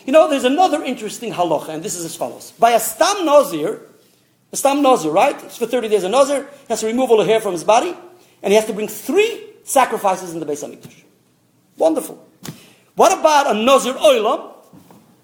[0.05, 2.53] You know, there's another interesting halacha, and this is as follows.
[2.57, 3.81] By a stam nazir,
[4.53, 5.35] a stam nazir, right?
[5.43, 7.65] It's for 30 days a nazir, he has to remove all the hair from his
[7.65, 7.93] body,
[8.41, 11.03] and he has to bring three sacrifices in the Beis HaMikdash.
[11.75, 12.25] Wonderful.
[12.95, 14.53] What about a nazir oilam?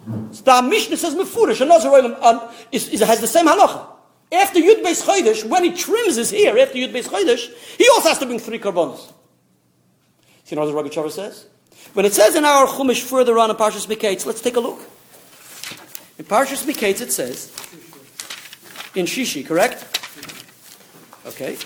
[0.06, 3.95] The Mishnah says mefurish, a nazir oilam uh, is, is, has the same halacha.
[4.36, 8.10] After Yud Beis Chodesh, when he trims his hair after Yud Beis Chodesh, he also
[8.10, 9.14] has to bring three karbonos.
[10.48, 11.48] You know what Rogachover says?
[11.94, 14.80] When it says in our Chumash further on in Parshas Miketz, let's take a look.
[16.20, 17.52] In Parshas Miketz it says,
[18.94, 19.84] in Shishi, correct?
[21.26, 21.58] Okay.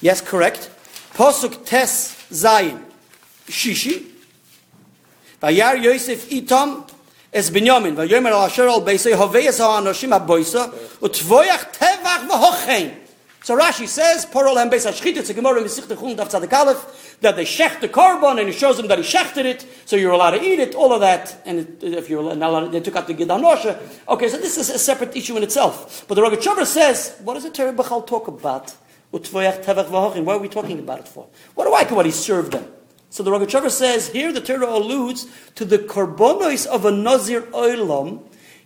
[0.00, 0.70] Yes, correct.
[1.14, 2.82] Posuk Tes Zayin,
[3.46, 4.10] Shishi.
[5.40, 6.88] Vayar Yosef Itam
[7.36, 12.94] es Binyamin, vayomer al asher al beisei, hoveyes ha anoshim ha-boisa, utvoyach tevach v'hochein.
[13.42, 16.52] So Rashi says, Porol hem beis hashchit, it's a Gemara in Mesichte Chum Daf Tzadik
[16.52, 19.94] Aleph, that they shecht the korban and he shows them that he shechted it, so
[19.94, 22.80] you're allowed to eat it, all of that, and it, if you're not allowed, they
[22.80, 23.78] took out the Gidanosha.
[24.08, 26.04] Okay, so this is a separate issue in itself.
[26.08, 27.72] But the Rogachover says, what does the Torah
[28.02, 28.74] talk about?
[29.10, 31.28] What are we talking about it for?
[31.54, 32.66] What do I care what he served them?
[33.16, 38.20] So the Rogachover says here the Torah alludes to the korbonos of a Nazir Oilam.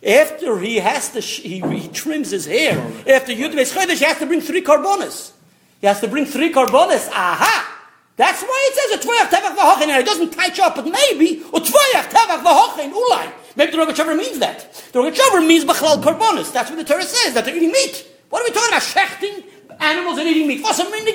[0.05, 2.77] After he has to, sh- he, he trims his hair.
[3.07, 5.31] After Yud Chodesh, he has to bring three karbonos.
[5.79, 7.07] He has to bring three karbonos.
[7.11, 7.81] Aha!
[8.17, 11.43] That's why it says a tvoyach tevach v'hochen, and it doesn't touch up, but maybe
[11.43, 13.31] a tvoyach tevach v'hochen ulai.
[13.55, 14.73] Maybe the Rogachover means that.
[14.91, 16.51] The Rogachover means b'chlal karbonos.
[16.51, 18.05] That's what the Torah says, that they're eating meat.
[18.29, 18.81] What are we talking about?
[18.81, 19.45] Shechting
[19.79, 20.61] animals and eating meat.
[20.61, 21.05] What's a min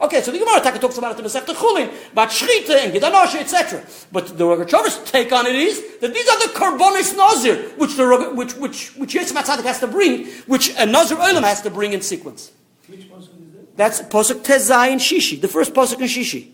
[0.00, 2.92] Okay, so the Gemara Taka talks about it in the Sefta Chulin, about Shrita and
[2.92, 3.82] Gedanosha, etc.
[4.10, 8.32] But the Rogachover's take on it is that these are the Karbonis Nazir, which the
[8.34, 11.92] which which which Yosef Atzadik has to bring, which a Nazir Olam has to bring
[11.92, 12.50] in sequence.
[12.88, 13.76] Which posuk is that?
[13.76, 16.50] That's Posuk Tezayin Shishi, the first Posuk in Shishi.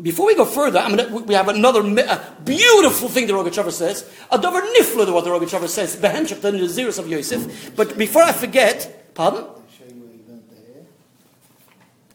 [0.00, 4.08] Before we go further, I'm gonna, we have another uh, beautiful thing the Rogachover says.
[4.30, 7.74] A dover nifla, what the Rogachover says, Behenshach, the Naziris of Yosef.
[7.74, 9.44] But before I forget, pardon?
[9.44, 10.84] I'll show you where you learned there.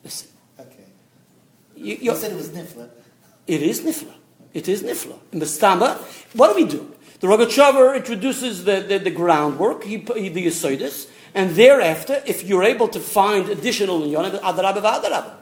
[0.03, 0.29] Listen,
[0.59, 0.85] Okay.
[1.81, 2.89] You, You said it was Nifla.
[3.47, 4.13] it is nifla.
[4.53, 5.17] It is nifla.
[5.31, 5.97] In the Stamba,
[6.33, 6.93] what do we do?
[7.19, 12.63] The Rogachover introduces the, the, the groundwork, he, he, the Yesodis, and thereafter, if you're
[12.63, 15.35] able to find additional in Yonah, Adarabba Adarabba.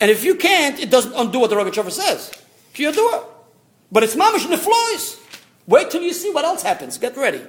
[0.00, 2.32] And if you can't, it doesn't undo what the Rogachover says.
[2.74, 3.24] Kiyadua.
[3.90, 5.18] But it's mamish floors.
[5.68, 6.96] Wait till you see what else happens.
[6.96, 7.42] Get ready.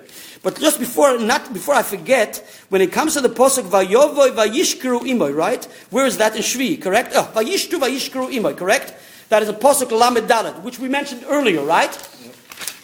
[0.44, 5.00] But just before, not before I forget, when it comes to the posuk vayovoy vayishkru
[5.04, 5.64] imoy, right?
[5.90, 6.82] Where is that in Shvi?
[6.82, 7.14] Correct?
[7.16, 8.58] Oh, vayishkru vayishkru imoy.
[8.58, 8.94] Correct?
[9.30, 11.96] That is a posuk lamed dalet, which we mentioned earlier, right?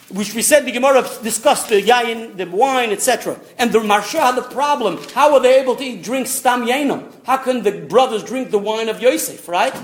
[0.07, 3.37] Which we said the Gemara discussed the yayin, the wine, etc.
[3.57, 4.99] And the Marsha had the problem.
[5.13, 7.11] How are they able to drink stam yainam?
[7.25, 9.75] How can the brothers drink the wine of Yosef, right?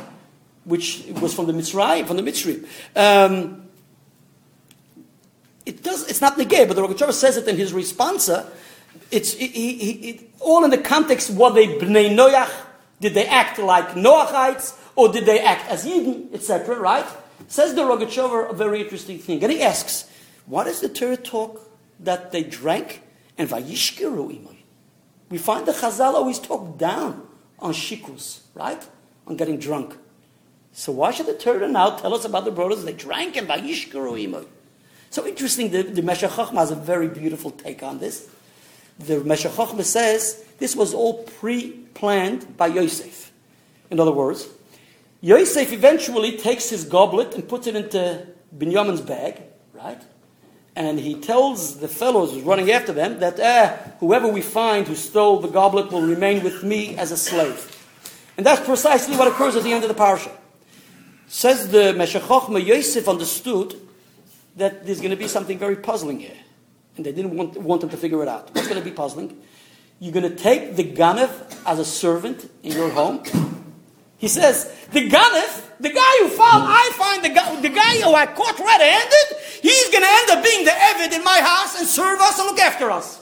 [0.63, 2.65] Which was from the Mitzrayim, from the Mitzrayim.
[2.95, 3.70] Um,
[5.65, 8.49] it does, it's not negay, but the Rogachover says it in his responsa.
[9.11, 12.49] It's it, all in the context, were they bnei Noach?
[12.99, 14.77] Did they act like Noachites?
[14.95, 17.05] Or did they act as Yidden, etc., right?
[17.47, 19.43] Says the Rogachover a very interesting thing.
[19.43, 20.09] And he asks,
[20.45, 23.01] what is the Torah talk that they drank?
[23.37, 24.57] And vayishkeru imoy.
[25.29, 27.27] We find the Chazal always talk down
[27.59, 28.85] on shikus, right?
[29.25, 29.95] On getting drunk.
[30.73, 34.27] So why should the Torah now tell us about the brothers they drank and vayishkeru
[34.27, 34.45] imoy?
[35.11, 38.29] So interesting, the, the Meshech Chochmah has a very beautiful take on this.
[38.97, 43.33] The Meshech Chochmah says this was all pre-planned by Yosef.
[43.89, 44.47] In other words,
[45.19, 48.25] Yosef eventually takes his goblet and puts it into
[48.57, 49.41] Binyamin's bag,
[49.73, 50.01] right?
[50.77, 55.41] And he tells the fellows running after them that eh, whoever we find who stole
[55.41, 57.67] the goblet will remain with me as a slave.
[58.37, 60.31] And that's precisely what occurs at the end of the parsha.
[61.27, 63.75] Says the Meshech Chochmah, Yosef understood
[64.57, 66.37] that there's going to be something very puzzling here.
[66.97, 68.53] And they didn't want, want them to figure it out.
[68.53, 69.41] What's going to be puzzling?
[69.99, 71.29] You're going to take the Ganev
[71.65, 73.23] as a servant in your home.
[74.17, 78.13] He says, the Ganev, the guy who found, I find the guy, the guy who
[78.13, 81.87] I caught red-handed, he's going to end up being the Evid in my house and
[81.87, 83.19] serve us and look after us.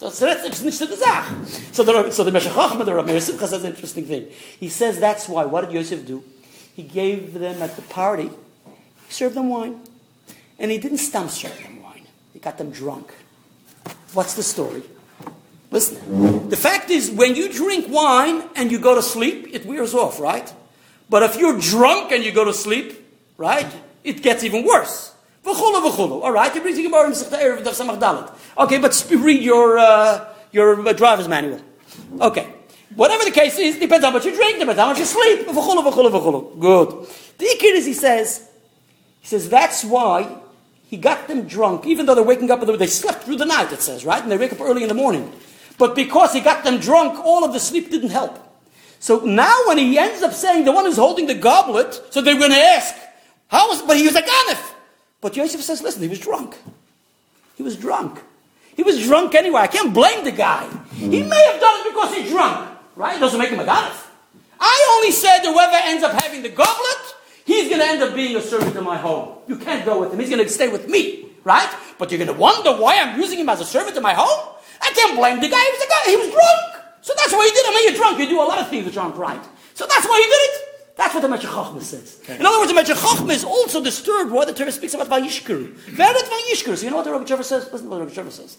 [0.00, 1.34] Ist nicht die Sache.
[1.72, 4.28] So the, so the Meshech Chochmah, the Rabbi Simcha says an interesting thing.
[4.58, 5.44] He says that's why.
[5.44, 6.24] What did Yosef do?
[6.74, 8.30] He gave them at the party,
[9.10, 9.80] he served them wine.
[10.60, 12.06] And he didn't stam serve them wine.
[12.32, 13.12] He got them drunk.
[14.14, 14.84] What's the story?
[15.72, 16.48] Listen.
[16.48, 20.20] The fact is, when you drink wine and you go to sleep, it wears off,
[20.20, 20.54] right?
[21.08, 23.04] But if you're drunk and you go to sleep,
[23.36, 23.66] right,
[24.04, 25.12] it gets even worse.
[25.44, 26.22] V'chulu, v'chulu.
[26.22, 26.54] All right.
[28.58, 31.60] Okay, but read your, uh, your uh, driver's manual.
[32.20, 32.46] Okay.
[32.94, 35.48] Whatever the case is, depends on how much you drink, depends how much you sleep.
[35.48, 36.60] V'chulu, v'chulu, v'chulu.
[36.60, 37.08] Good.
[37.38, 38.49] The Ikir is, he says,
[39.20, 40.36] he says, that's why
[40.86, 43.80] he got them drunk, even though they're waking up, they slept through the night, it
[43.80, 44.22] says, right?
[44.22, 45.32] And they wake up early in the morning.
[45.78, 48.38] But because he got them drunk, all of the sleep didn't help.
[48.98, 52.38] So now when he ends up saying the one who's holding the goblet, so they're
[52.38, 52.94] going to ask,
[53.48, 54.72] how was, but he was a ganef.
[55.20, 56.56] But Yosef says, listen, he was drunk.
[57.56, 58.20] He was drunk.
[58.74, 59.60] He was drunk anyway.
[59.60, 60.68] I can't blame the guy.
[60.92, 61.28] He mm.
[61.28, 63.16] may have done it because he's drunk, right?
[63.16, 64.06] It doesn't make him a ganef.
[64.58, 67.14] I only said whoever ends up having the goblet,
[67.44, 69.38] he's going to end up being a servant in my home.
[69.48, 70.18] You can't go with him.
[70.18, 71.68] He's going to stay with me, right?
[71.98, 74.56] But you're going to wonder why I'm using him as a servant in my home?
[74.80, 75.60] I can't blame the guy.
[75.60, 76.10] He was a guy.
[76.10, 76.84] He was drunk.
[77.02, 77.74] So that's why he did it.
[77.74, 79.42] When you're drunk, you do a lot of things which aren't right.
[79.74, 80.66] So that's why he did it.
[80.96, 82.20] That's what the Meshech Chochmah says.
[82.28, 85.72] In other words, the Meshech Chochmah is also disturbed why the Torah speaks about Vayishkuru.
[85.72, 86.76] Ve'eret Vayishkuru.
[86.76, 87.70] So you know what the Rogatchover says?
[87.72, 88.58] Listen to what the Rogatchover says.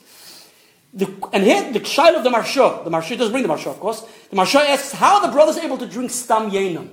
[0.94, 3.80] The, and here, the child of the Marsha, the Marsha doesn't bring the Marsha, of
[3.80, 4.02] course.
[4.30, 6.90] The Marsha asks, how are the brothers able to drink Stam Yenam?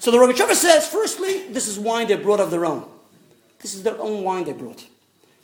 [0.00, 2.88] So the Trevor says, firstly, this is wine they brought of their own.
[3.60, 4.86] This is their own wine they brought.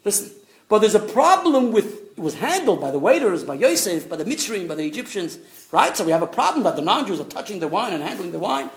[0.03, 0.33] Listen,
[0.71, 4.25] but there's a problem with, it was handled by the waiters, by Yosef, by the
[4.25, 5.39] Mitzrayim, by the Egyptians,
[5.73, 5.95] right?
[5.95, 8.39] So we have a problem that the non-Jews are touching the wine and handling the
[8.39, 8.71] wine.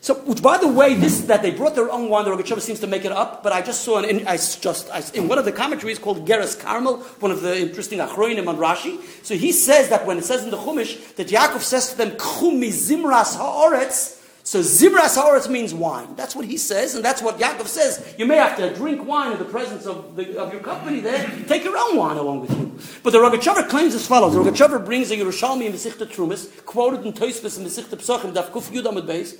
[0.00, 2.80] So, which by the way, this that they brought their own wine, the Rogachover seems
[2.80, 3.42] to make it up.
[3.42, 6.26] But I just saw an, in, I just I, in one of the commentaries called
[6.26, 9.00] Geras Carmel, one of the interesting Achroinim on Rashi.
[9.24, 12.12] So he says that when it says in the Chumash that Yaakov says to them,
[12.12, 14.17] "Chumi zimras haaretz."
[14.48, 16.14] So zimras haaretz means wine.
[16.16, 18.14] That's what he says, and that's what Yaakov says.
[18.16, 21.30] You may have to drink wine in the presence of, the, of your company there.
[21.46, 22.74] Take your own wine along with you.
[23.02, 27.04] But the Rogachover claims as follows: The Rogachover brings a Yerushalmi in Mesichta Trumas, quoted
[27.04, 29.38] in Tosfos in Mesichta Psachim, Daf Kuf Yudamud Beis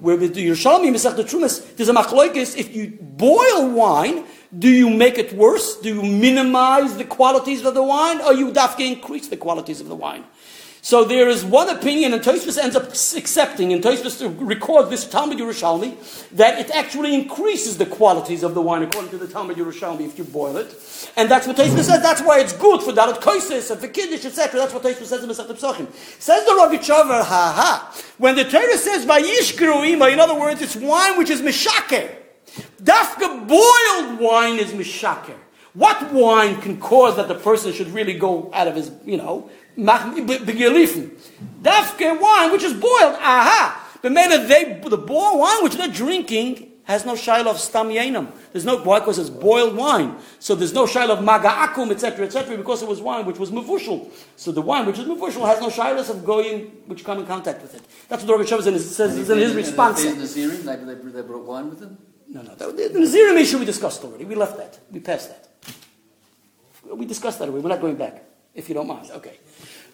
[0.00, 4.24] where the Yerushalmi Masech the Trumas, there's a machloikis, if you boil wine,
[4.58, 5.76] Do you make it worse?
[5.76, 9.88] Do you minimize the qualities of the wine, or you dafke increase the qualities of
[9.88, 10.24] the wine?
[10.84, 15.38] So there is one opinion, and Tosfos ends up accepting, and Tosfos records this Talmud
[15.38, 20.04] Yerushalmi, that it actually increases the qualities of the wine according to the Talmud Yerushalmi
[20.04, 20.66] if you boil it.
[21.16, 24.24] And that's what Tosfos says, that's why it's good for Dalit Koises and for Kiddush,
[24.24, 24.58] etc.
[24.58, 25.92] That's what Tosfos says in Masechet Pesachim.
[26.20, 28.02] Says the Rogachover, ha ha.
[28.18, 32.12] When the Torah says, Vayishkru ima, in other words, it's wine which is mishaker.
[32.82, 35.36] Dafka boiled wine is mishaker.
[35.74, 39.48] What wine can cause that the person should really go out of his, you know,
[41.62, 43.16] Dafka wine which is boiled.
[43.16, 43.98] Aha!
[44.02, 48.32] But maybe they, the boiled wine which they're drinking has no shaila of stam yenam.
[48.52, 50.16] There's no why because it's boiled wine.
[50.40, 54.10] So there's no shaila of maga'akum, etc., etc., because it was wine which was mavushal.
[54.36, 57.62] So the wine which is mavushal has no shailas of goyim which come in contact
[57.62, 57.82] with it.
[58.08, 60.02] That's what the Rogachov says is in his response.
[60.02, 61.98] They, they, they brought wine with them?
[62.28, 62.54] No, no.
[62.54, 64.24] The, the Nazirim issue we discussed already.
[64.24, 64.80] We left that.
[64.90, 65.48] We passed that.
[66.90, 67.62] We discussed that already.
[67.62, 68.24] We're not going back,
[68.54, 69.10] if you don't mind.
[69.10, 69.38] Okay.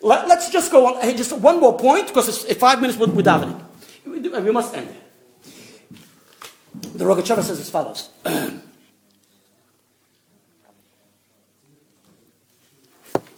[0.00, 1.00] Let, us just go on.
[1.00, 3.60] Hey, just one more point, because it's five minutes with, with davening.
[4.06, 4.88] We, must end.
[6.94, 8.10] The Rogachover says as follows.
[8.22, 8.60] the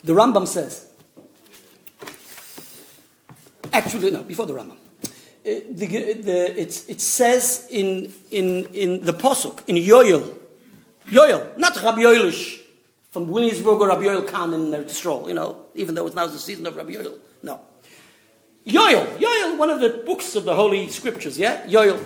[0.05, 0.89] Rambam says,
[3.73, 4.77] actually, no, before the Rambam
[5.41, 10.37] uh, the, the, it says in, in, in the Posuk, in Yoel,
[11.07, 12.60] Yoel, not Rabbi Yoelish
[13.11, 16.27] from Williamsburg or Rabbi Yoel Khan in the Stroll, you know, even though it's now
[16.27, 17.19] the season of Rabbi Yoel.
[17.43, 17.61] No.
[18.67, 21.67] Yoel, Yoel, one of the books of the Holy Scriptures, yeah?
[21.67, 21.99] Yoel.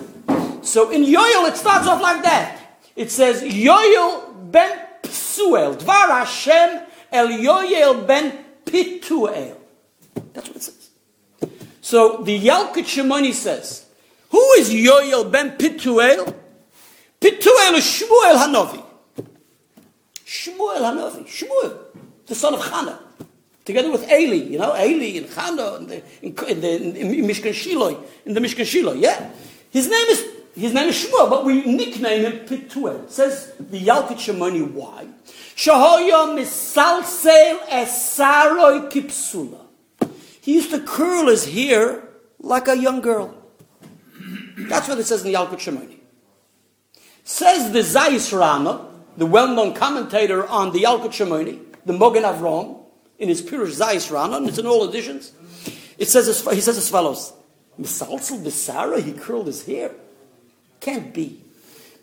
[0.65, 2.81] So in Yoel, it starts off like that.
[2.95, 6.81] It says, Yoel ben Psuel, Dvar Hashem
[7.11, 9.57] el Yoel ben Pituel.
[10.33, 10.89] That's what it says.
[11.81, 13.85] So the Yalkut Shimoni says,
[14.31, 16.33] who is Yoel ben Pituel?
[17.19, 18.83] Pituel is Shmuel Hanovi.
[20.35, 21.25] Shmuel Hanovi.
[21.25, 21.77] Shmuel,
[22.25, 22.99] the son of Chana.
[23.63, 28.03] Together with Eli, you know, Eli and Chana in the, in, the, in, Mishkan Shiloh,
[28.25, 29.31] in the Mishkan Shiloh, yeah?
[29.71, 33.03] His name is his name is Shmuel, but we nickname him Pituel.
[33.03, 35.05] It says the Yalkut Shimoni, why?
[35.55, 39.65] Shahoya misalsel esaroi kipsula.
[40.39, 42.07] He used to curl his hair
[42.39, 43.35] like a young girl.
[44.57, 45.97] That's what it says in the Yalkut Shimoni.
[47.25, 52.79] Says the Zayis Rama, the well-known commentator on the Yalkut Shimoni, the Mogen Avram,
[53.17, 55.31] in his Pirush Zayis Rama, and it's in all editions.
[55.97, 57.33] It says as, he says as follows:
[57.79, 59.91] Misalsel Bisara, he curled his hair.
[60.79, 61.41] Can't be.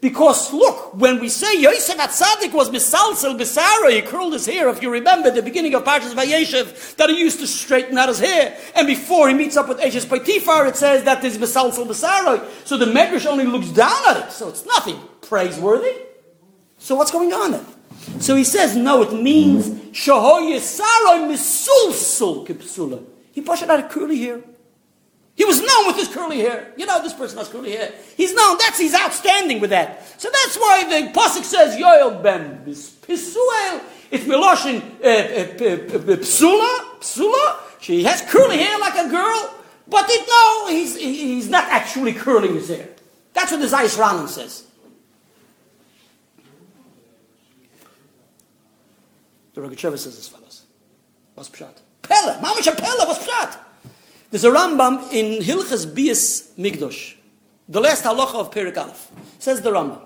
[0.02, 4.68] Because look, when we say Yosef Atzadik was misalsel bisara, he curled his hair.
[4.68, 8.18] If you remember the beginning of Parshas Vayeshev, that he used to straighten out his
[8.18, 8.58] hair.
[8.74, 12.44] And before he meets up with Eshes Potifar, it says that is misalsel bisara.
[12.66, 14.32] So the Medrash only looks down at it.
[14.32, 15.94] So it's nothing praiseworthy.
[16.82, 17.64] So what's going on then?
[18.18, 19.68] So he says, no, it means
[21.28, 22.44] misulsul.
[23.30, 24.42] He pushed out a curly hair.
[25.36, 26.72] He was known with his curly hair.
[26.76, 27.92] You know, this person has curly hair.
[28.16, 28.58] He's known.
[28.58, 30.20] That's he's outstanding with that.
[30.20, 33.80] So that's why the pasuk says Yoel ben Pisuel.
[34.10, 36.98] It's Miloshin uh, uh, Psula.
[36.98, 37.58] Psula.
[37.80, 39.54] She has curly hair like a girl,
[39.86, 42.88] but it, no, he's he's not actually curling his hair.
[43.34, 44.66] That's what the Zayis Ranan says.
[49.55, 50.62] The Rogachover says as follows.
[51.34, 51.78] What's pshat?
[52.03, 52.40] Pella.
[52.42, 53.07] Mamash Pella.
[53.07, 53.59] What's pshat?
[54.30, 57.16] There's a Rambam in Hilchas Bias Migdosh,
[57.68, 59.11] the last halacha of Perik Aleph.
[59.38, 60.00] Says the Rambam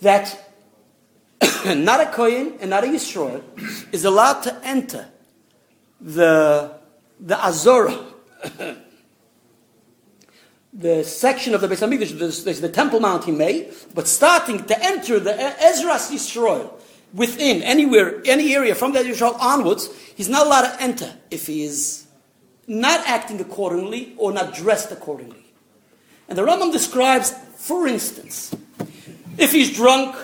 [0.00, 0.52] that
[1.76, 3.42] not a Kohen and not a Yisrael
[3.92, 5.06] is allowed to enter
[6.00, 6.72] the,
[7.20, 7.96] the Azora,
[10.72, 14.64] the section of the Beis Hamikdash, there's, there's the Temple Mount he made, but starting
[14.64, 16.72] to enter the Ezras Yisrael
[17.14, 21.64] within anywhere, any area from the Yisrael onwards, he's not allowed to enter if he
[21.64, 22.06] is
[22.66, 25.44] not acting accordingly or not dressed accordingly.
[26.28, 28.54] And the Rambam describes, for instance,
[29.38, 30.16] if he's drunk,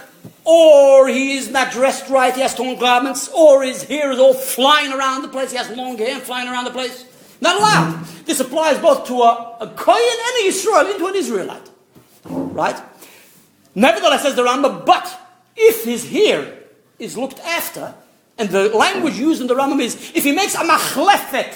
[0.45, 4.35] or he is not dressed right, he has torn garments, or his hair is all
[4.35, 7.07] flying around the place, he has long hair flying around the place.
[7.41, 8.05] Not allowed.
[8.25, 11.71] This applies both to a, a Kohen and a Israel, into an Israelite.
[12.25, 12.81] Right?
[13.75, 15.19] Nevertheless, says the Rambam, but
[15.57, 16.62] if his hair
[17.03, 17.95] is looked after,
[18.39, 21.55] and the language used in the Rambam is, if he makes a machlefet,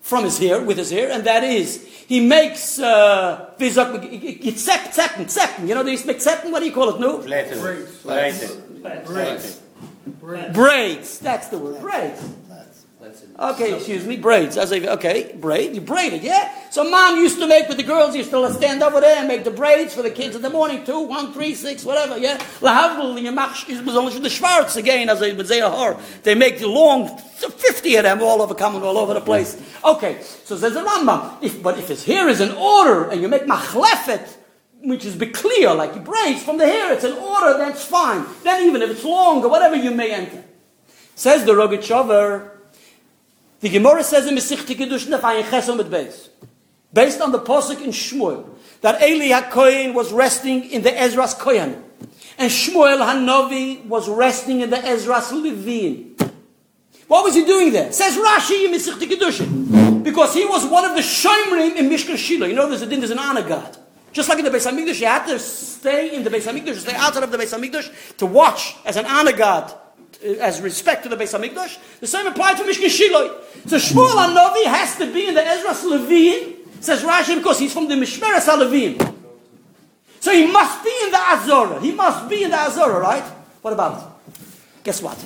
[0.00, 3.70] from his hair, with his hair, and that is, he makes, uh, you
[5.74, 7.18] know, they make zetten, what do you call it, no?
[8.02, 8.02] Braids.
[8.02, 8.40] Braids.
[9.06, 9.60] Braids.
[10.52, 12.20] Braids, that's the word, braids.
[13.10, 13.28] It.
[13.38, 14.56] Okay, excuse me, braids.
[14.56, 15.74] As I, okay, braid.
[15.74, 16.52] You braid it, yeah?
[16.70, 19.44] So mom used to make with the girls, used to stand over there and make
[19.44, 22.38] the braids for the kids in the morning, two, one, three, six, whatever, yeah?
[22.60, 25.96] Lahavdul, you mach, is only the Schwarz again, as say, her.
[26.22, 29.60] They make the long, 50 of them all over, coming all over the place.
[29.84, 31.42] Okay, so there's a Rambam.
[31.42, 34.36] If, but if his hair is in order and you make machlefet,
[34.82, 38.24] which is be clear, like you braids from the hair, it's in order, that's fine.
[38.44, 40.44] Then even if it's long or whatever, you may enter.
[41.14, 42.59] Says the Rogachover,
[43.60, 46.28] the Gemara says in Mesichte Kedushin Nefayin Chesed with Beis,
[46.92, 48.48] based on the posuk in Shmuel,
[48.80, 51.82] that Eli HaKohen was resting in the Ezra's Kohen,
[52.38, 56.16] and Shmuel HaNovi was resting in the Ezra's Levin.
[57.06, 57.92] What was he doing there?
[57.92, 62.46] Says Rashi in Kedushin, because he was one of the Shomrim in Mishkan Shiloh.
[62.46, 63.76] You know there's a din, there's an honor god.
[64.12, 66.94] Just like in the Beis Hamikdash, you had to stay in the Beis Hamikdash, stay
[66.94, 69.70] outside of the Beis Hamikdash to watch as an honor uh,
[70.40, 71.78] as respect to the Beis Hamikdash.
[72.00, 73.40] The same applies to Mishkan Shiloh.
[73.66, 77.88] So Shmuel Hanavi has to be in the Ezra Levin, says Rashi, because he's from
[77.88, 79.16] the Mishmeres HaLevim.
[80.20, 81.80] So he must be in the Azorah.
[81.80, 83.24] He must be in the Azorah, right?
[83.62, 84.34] What about it?
[84.84, 85.18] Guess what?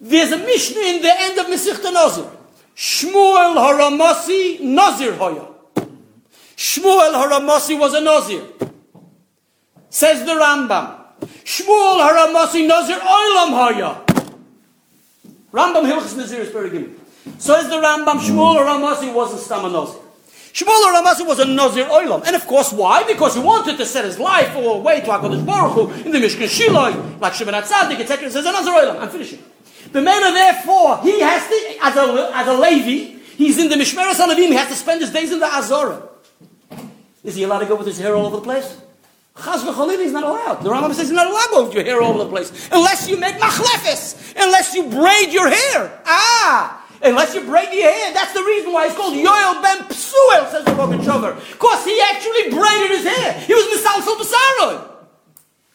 [0.00, 2.30] There's a Mishnah in the end of Mesichta Nazir.
[2.76, 5.48] Shmuel Haramasi Nazir Hoya.
[6.56, 8.42] Shmuel Haramasi was a Nazir.
[9.88, 11.03] Says the Rambam.
[11.44, 14.00] Shmuel Haramasi Nazir Oilam Haya.
[15.52, 16.98] Rambam Hilchas Nazir is very good.
[17.38, 20.00] Says the Rambam, Shmuel Haramasi wasn't Stam Nazir.
[20.52, 22.24] Shmuel Haramasi was a Nazir Oilam.
[22.26, 23.04] And of course, why?
[23.04, 26.48] Because he wanted to set his life away to HaKadosh Baruch Hu in the Mishkan
[26.48, 28.30] Shiloh, like Shimon HaTzadik, etc.
[28.30, 29.00] says a Nazir Oilam.
[29.00, 29.42] I'm finishing.
[29.92, 34.14] The man, therefore, he has to, as a, as a Levi, he's in the Mishmeres
[34.14, 36.08] HaLevim, he has to spend his days in the Azorah.
[37.22, 38.80] Is he allowed to go with his hair all over the place?
[39.36, 40.62] Chaz v'cholil, he's not allowed.
[40.62, 42.68] The Rambam says he's not allowed to go with your hair all over the place.
[42.70, 44.32] Unless you make machlefes.
[44.36, 46.02] Unless you braid your hair.
[46.06, 46.86] Ah!
[47.02, 48.14] Unless you braid your hair.
[48.14, 51.34] That's the reason why it's called Yoel ben Psuel, says the Rogachover.
[51.52, 53.32] Because he actually braided his hair.
[53.40, 54.90] He was Misalsel Basaroi.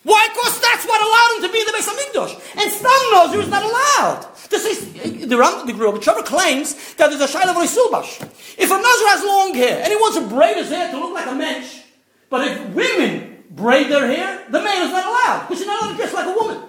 [0.03, 0.27] Why?
[0.31, 2.33] Because that's what allowed him to be in the Beis Hamikdash.
[2.57, 4.25] And Stam Nazir is not allowed.
[4.49, 8.23] This is, the Ram, the claims that there's a Shaila Sulbash.
[8.57, 11.13] If a Nazir has long hair and he wants to braid his hair to look
[11.13, 11.81] like a mensch,
[12.29, 13.28] but if women
[13.59, 16.27] braid their hair, the man is not allowed, because he's not allowed to dress like
[16.27, 16.63] a woman,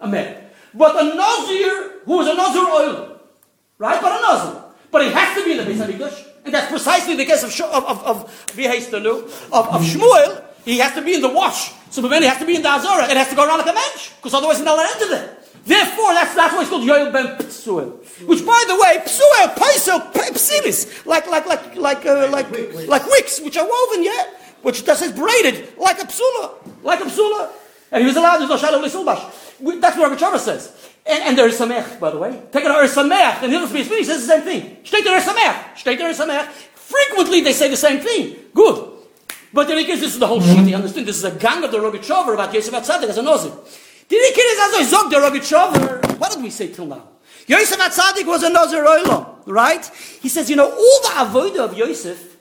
[0.00, 0.44] a man.
[0.74, 3.20] But a Nazir, who is a Nazir oil,
[3.78, 4.00] right?
[4.00, 4.62] But a Nazir.
[4.90, 7.52] But he has to be in the Beis HaMikdash, and that's precisely the case of,
[7.60, 8.16] of, of, of,
[9.52, 10.44] of, of, Shmuel.
[10.64, 11.72] He has to be in the wash.
[11.90, 13.10] So the man has to be in the Azorah.
[13.10, 15.08] It has to go around like a mensch, because otherwise he's not allowed to enter
[15.08, 15.36] there.
[15.64, 18.02] Therefore, that's, that's why it's called Yoel ben Psuel.
[18.26, 22.50] Which, by the way, Psuel, Paisel, Psilis, like, like, like, like, uh, like,
[22.88, 24.24] like wicks, which are woven, yeah?
[24.62, 27.50] Which that says braided, like a psula, like a psula.
[27.90, 29.80] And he was allowed to do Shalom Lisulbash.
[29.80, 30.90] That's what Rabbi Chava says.
[31.04, 32.30] And, and there is Samech, by the way.
[32.52, 34.76] Take it to Samech, and Hilchas He says the same thing.
[34.84, 35.74] Steht there Samech.
[35.74, 36.46] Steht there Samech.
[36.74, 38.36] Frequently they say the same thing.
[38.54, 38.92] Good.
[39.52, 41.06] But the case, this is the whole shit, you understand?
[41.06, 43.52] This is a gang of the Rogachover about Yosef Atzadik as a Nozir.
[44.08, 46.18] The Rikis is as I zog the Rogachover.
[46.18, 47.08] What did we say till now?
[47.46, 49.84] Yosef Atzadik was a Nozir Oilam, right?
[50.22, 52.31] He says, you know, all the avodah of Yosef,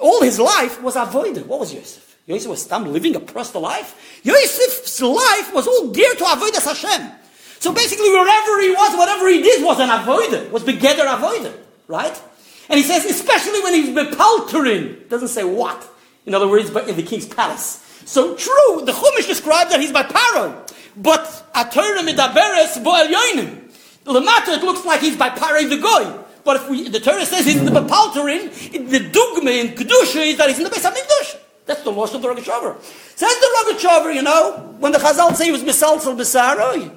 [0.00, 1.46] all his life was avoided.
[1.46, 2.16] What was Yosef?
[2.26, 4.20] Yosef was Stam living a prosper life.
[4.24, 7.12] Yosef's life was all geared to avodah Hashem.
[7.58, 11.54] So basically, wherever he was, whatever he did was an avodah, was begeder avodah,
[11.86, 12.22] right?
[12.68, 15.88] And he says, especially when he's bepalterin, doesn't say what.
[16.26, 17.82] In other words, but in the king's palace.
[18.04, 21.24] So true, the Chumash describes that he's by Paro, but
[21.54, 23.70] atorah midaberes bo'el yoinim.
[24.04, 26.25] Lamata, it looks like he's by Paro the goy.
[26.46, 30.38] But if we, the Torah says he's in the bepalterin, the dugma in kedusha is
[30.38, 31.40] that he's in the Beis Hamikdash.
[31.66, 32.80] That's the loss of the Rogachover.
[33.16, 36.88] Says the Rogachover, you know, when the Chazal say he was misalsel besaroi.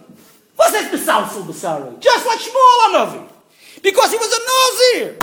[0.55, 1.99] What's that misalsel besaroi?
[1.99, 3.27] Just like Shmuel Anovi.
[3.81, 5.17] Because he was a Nazir.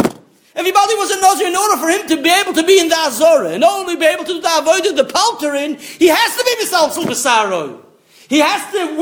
[0.57, 2.97] Everybody was a Nazir in order for him to be able to be in the
[2.97, 7.86] Azorah and only be able to do the palterin, he has to be misalsel besaroi.
[8.29, 8.97] He has to,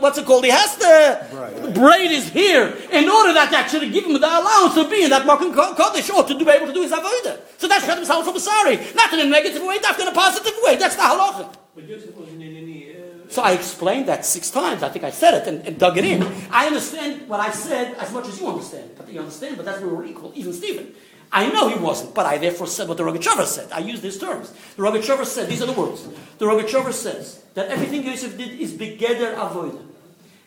[0.00, 0.44] what's it called?
[0.44, 4.88] He has to braid his hair in order that actually give him the allowance to
[4.88, 7.38] be in that Makkah Kodesh or to be able to do his avodah.
[7.58, 8.94] So that's Shem Salsa Basari.
[8.94, 10.76] Not in a negative way, not in a positive way.
[10.76, 11.54] That's the halacha.
[11.74, 12.96] But Yosef wasn't in any.
[13.28, 14.82] So I explained that six times.
[14.82, 16.22] I think I said it and, and dug it in.
[16.50, 18.90] I understand what I said as much as you understand.
[18.96, 20.94] But you understand, but that's where we're equal, even Stephen.
[21.32, 23.70] I know he wasn't, but I therefore said what the Rogachover said.
[23.72, 24.52] I used these terms.
[24.76, 26.06] The Rogachover said, these are the words.
[26.38, 29.82] The Rogachover says that everything Yosef did is begeder avodah.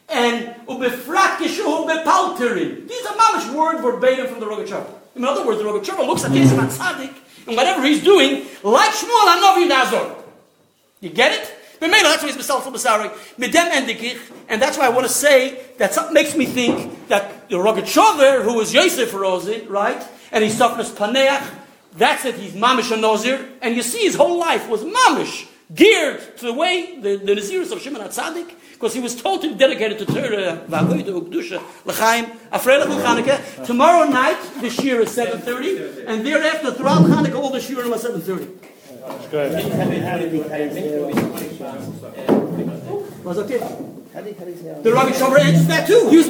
[0.08, 2.88] And ubefrak yeshuhu bepalterin.
[2.88, 4.94] These are mamish word verbatim from the Rogachover.
[5.16, 7.14] In other words, the Rogachover looks at Yosef Atzadik,
[7.46, 10.16] and whatever he's doing, like Shmuel Hanovi Nazor.
[11.02, 11.56] You get it?
[11.80, 12.38] That's why he's.
[12.38, 14.20] Medem endikich,
[14.50, 18.56] and that's why I want to say that makes me think that the Rogachover, who
[18.56, 20.02] was Yosef Rosi, right?
[20.32, 21.44] And he suffers Paneach.
[21.94, 23.50] That's it, he's Mamish and Nozir.
[23.62, 27.72] And you see his whole life was Mamish, geared to the way, the, the Naziris
[27.72, 33.66] of Shimon HaTzadik, because he was totally dedicated to Torah, V'avodah, Ukdusha, L'chaim, Afreilach Chanukah.
[33.66, 38.70] Tomorrow night, the shir is 7.30, and thereafter, throughout Chanukah, all the shirim are 7.30.
[43.24, 43.58] Was okay?
[44.14, 46.10] The Rogachover answers that too.
[46.10, 46.30] He was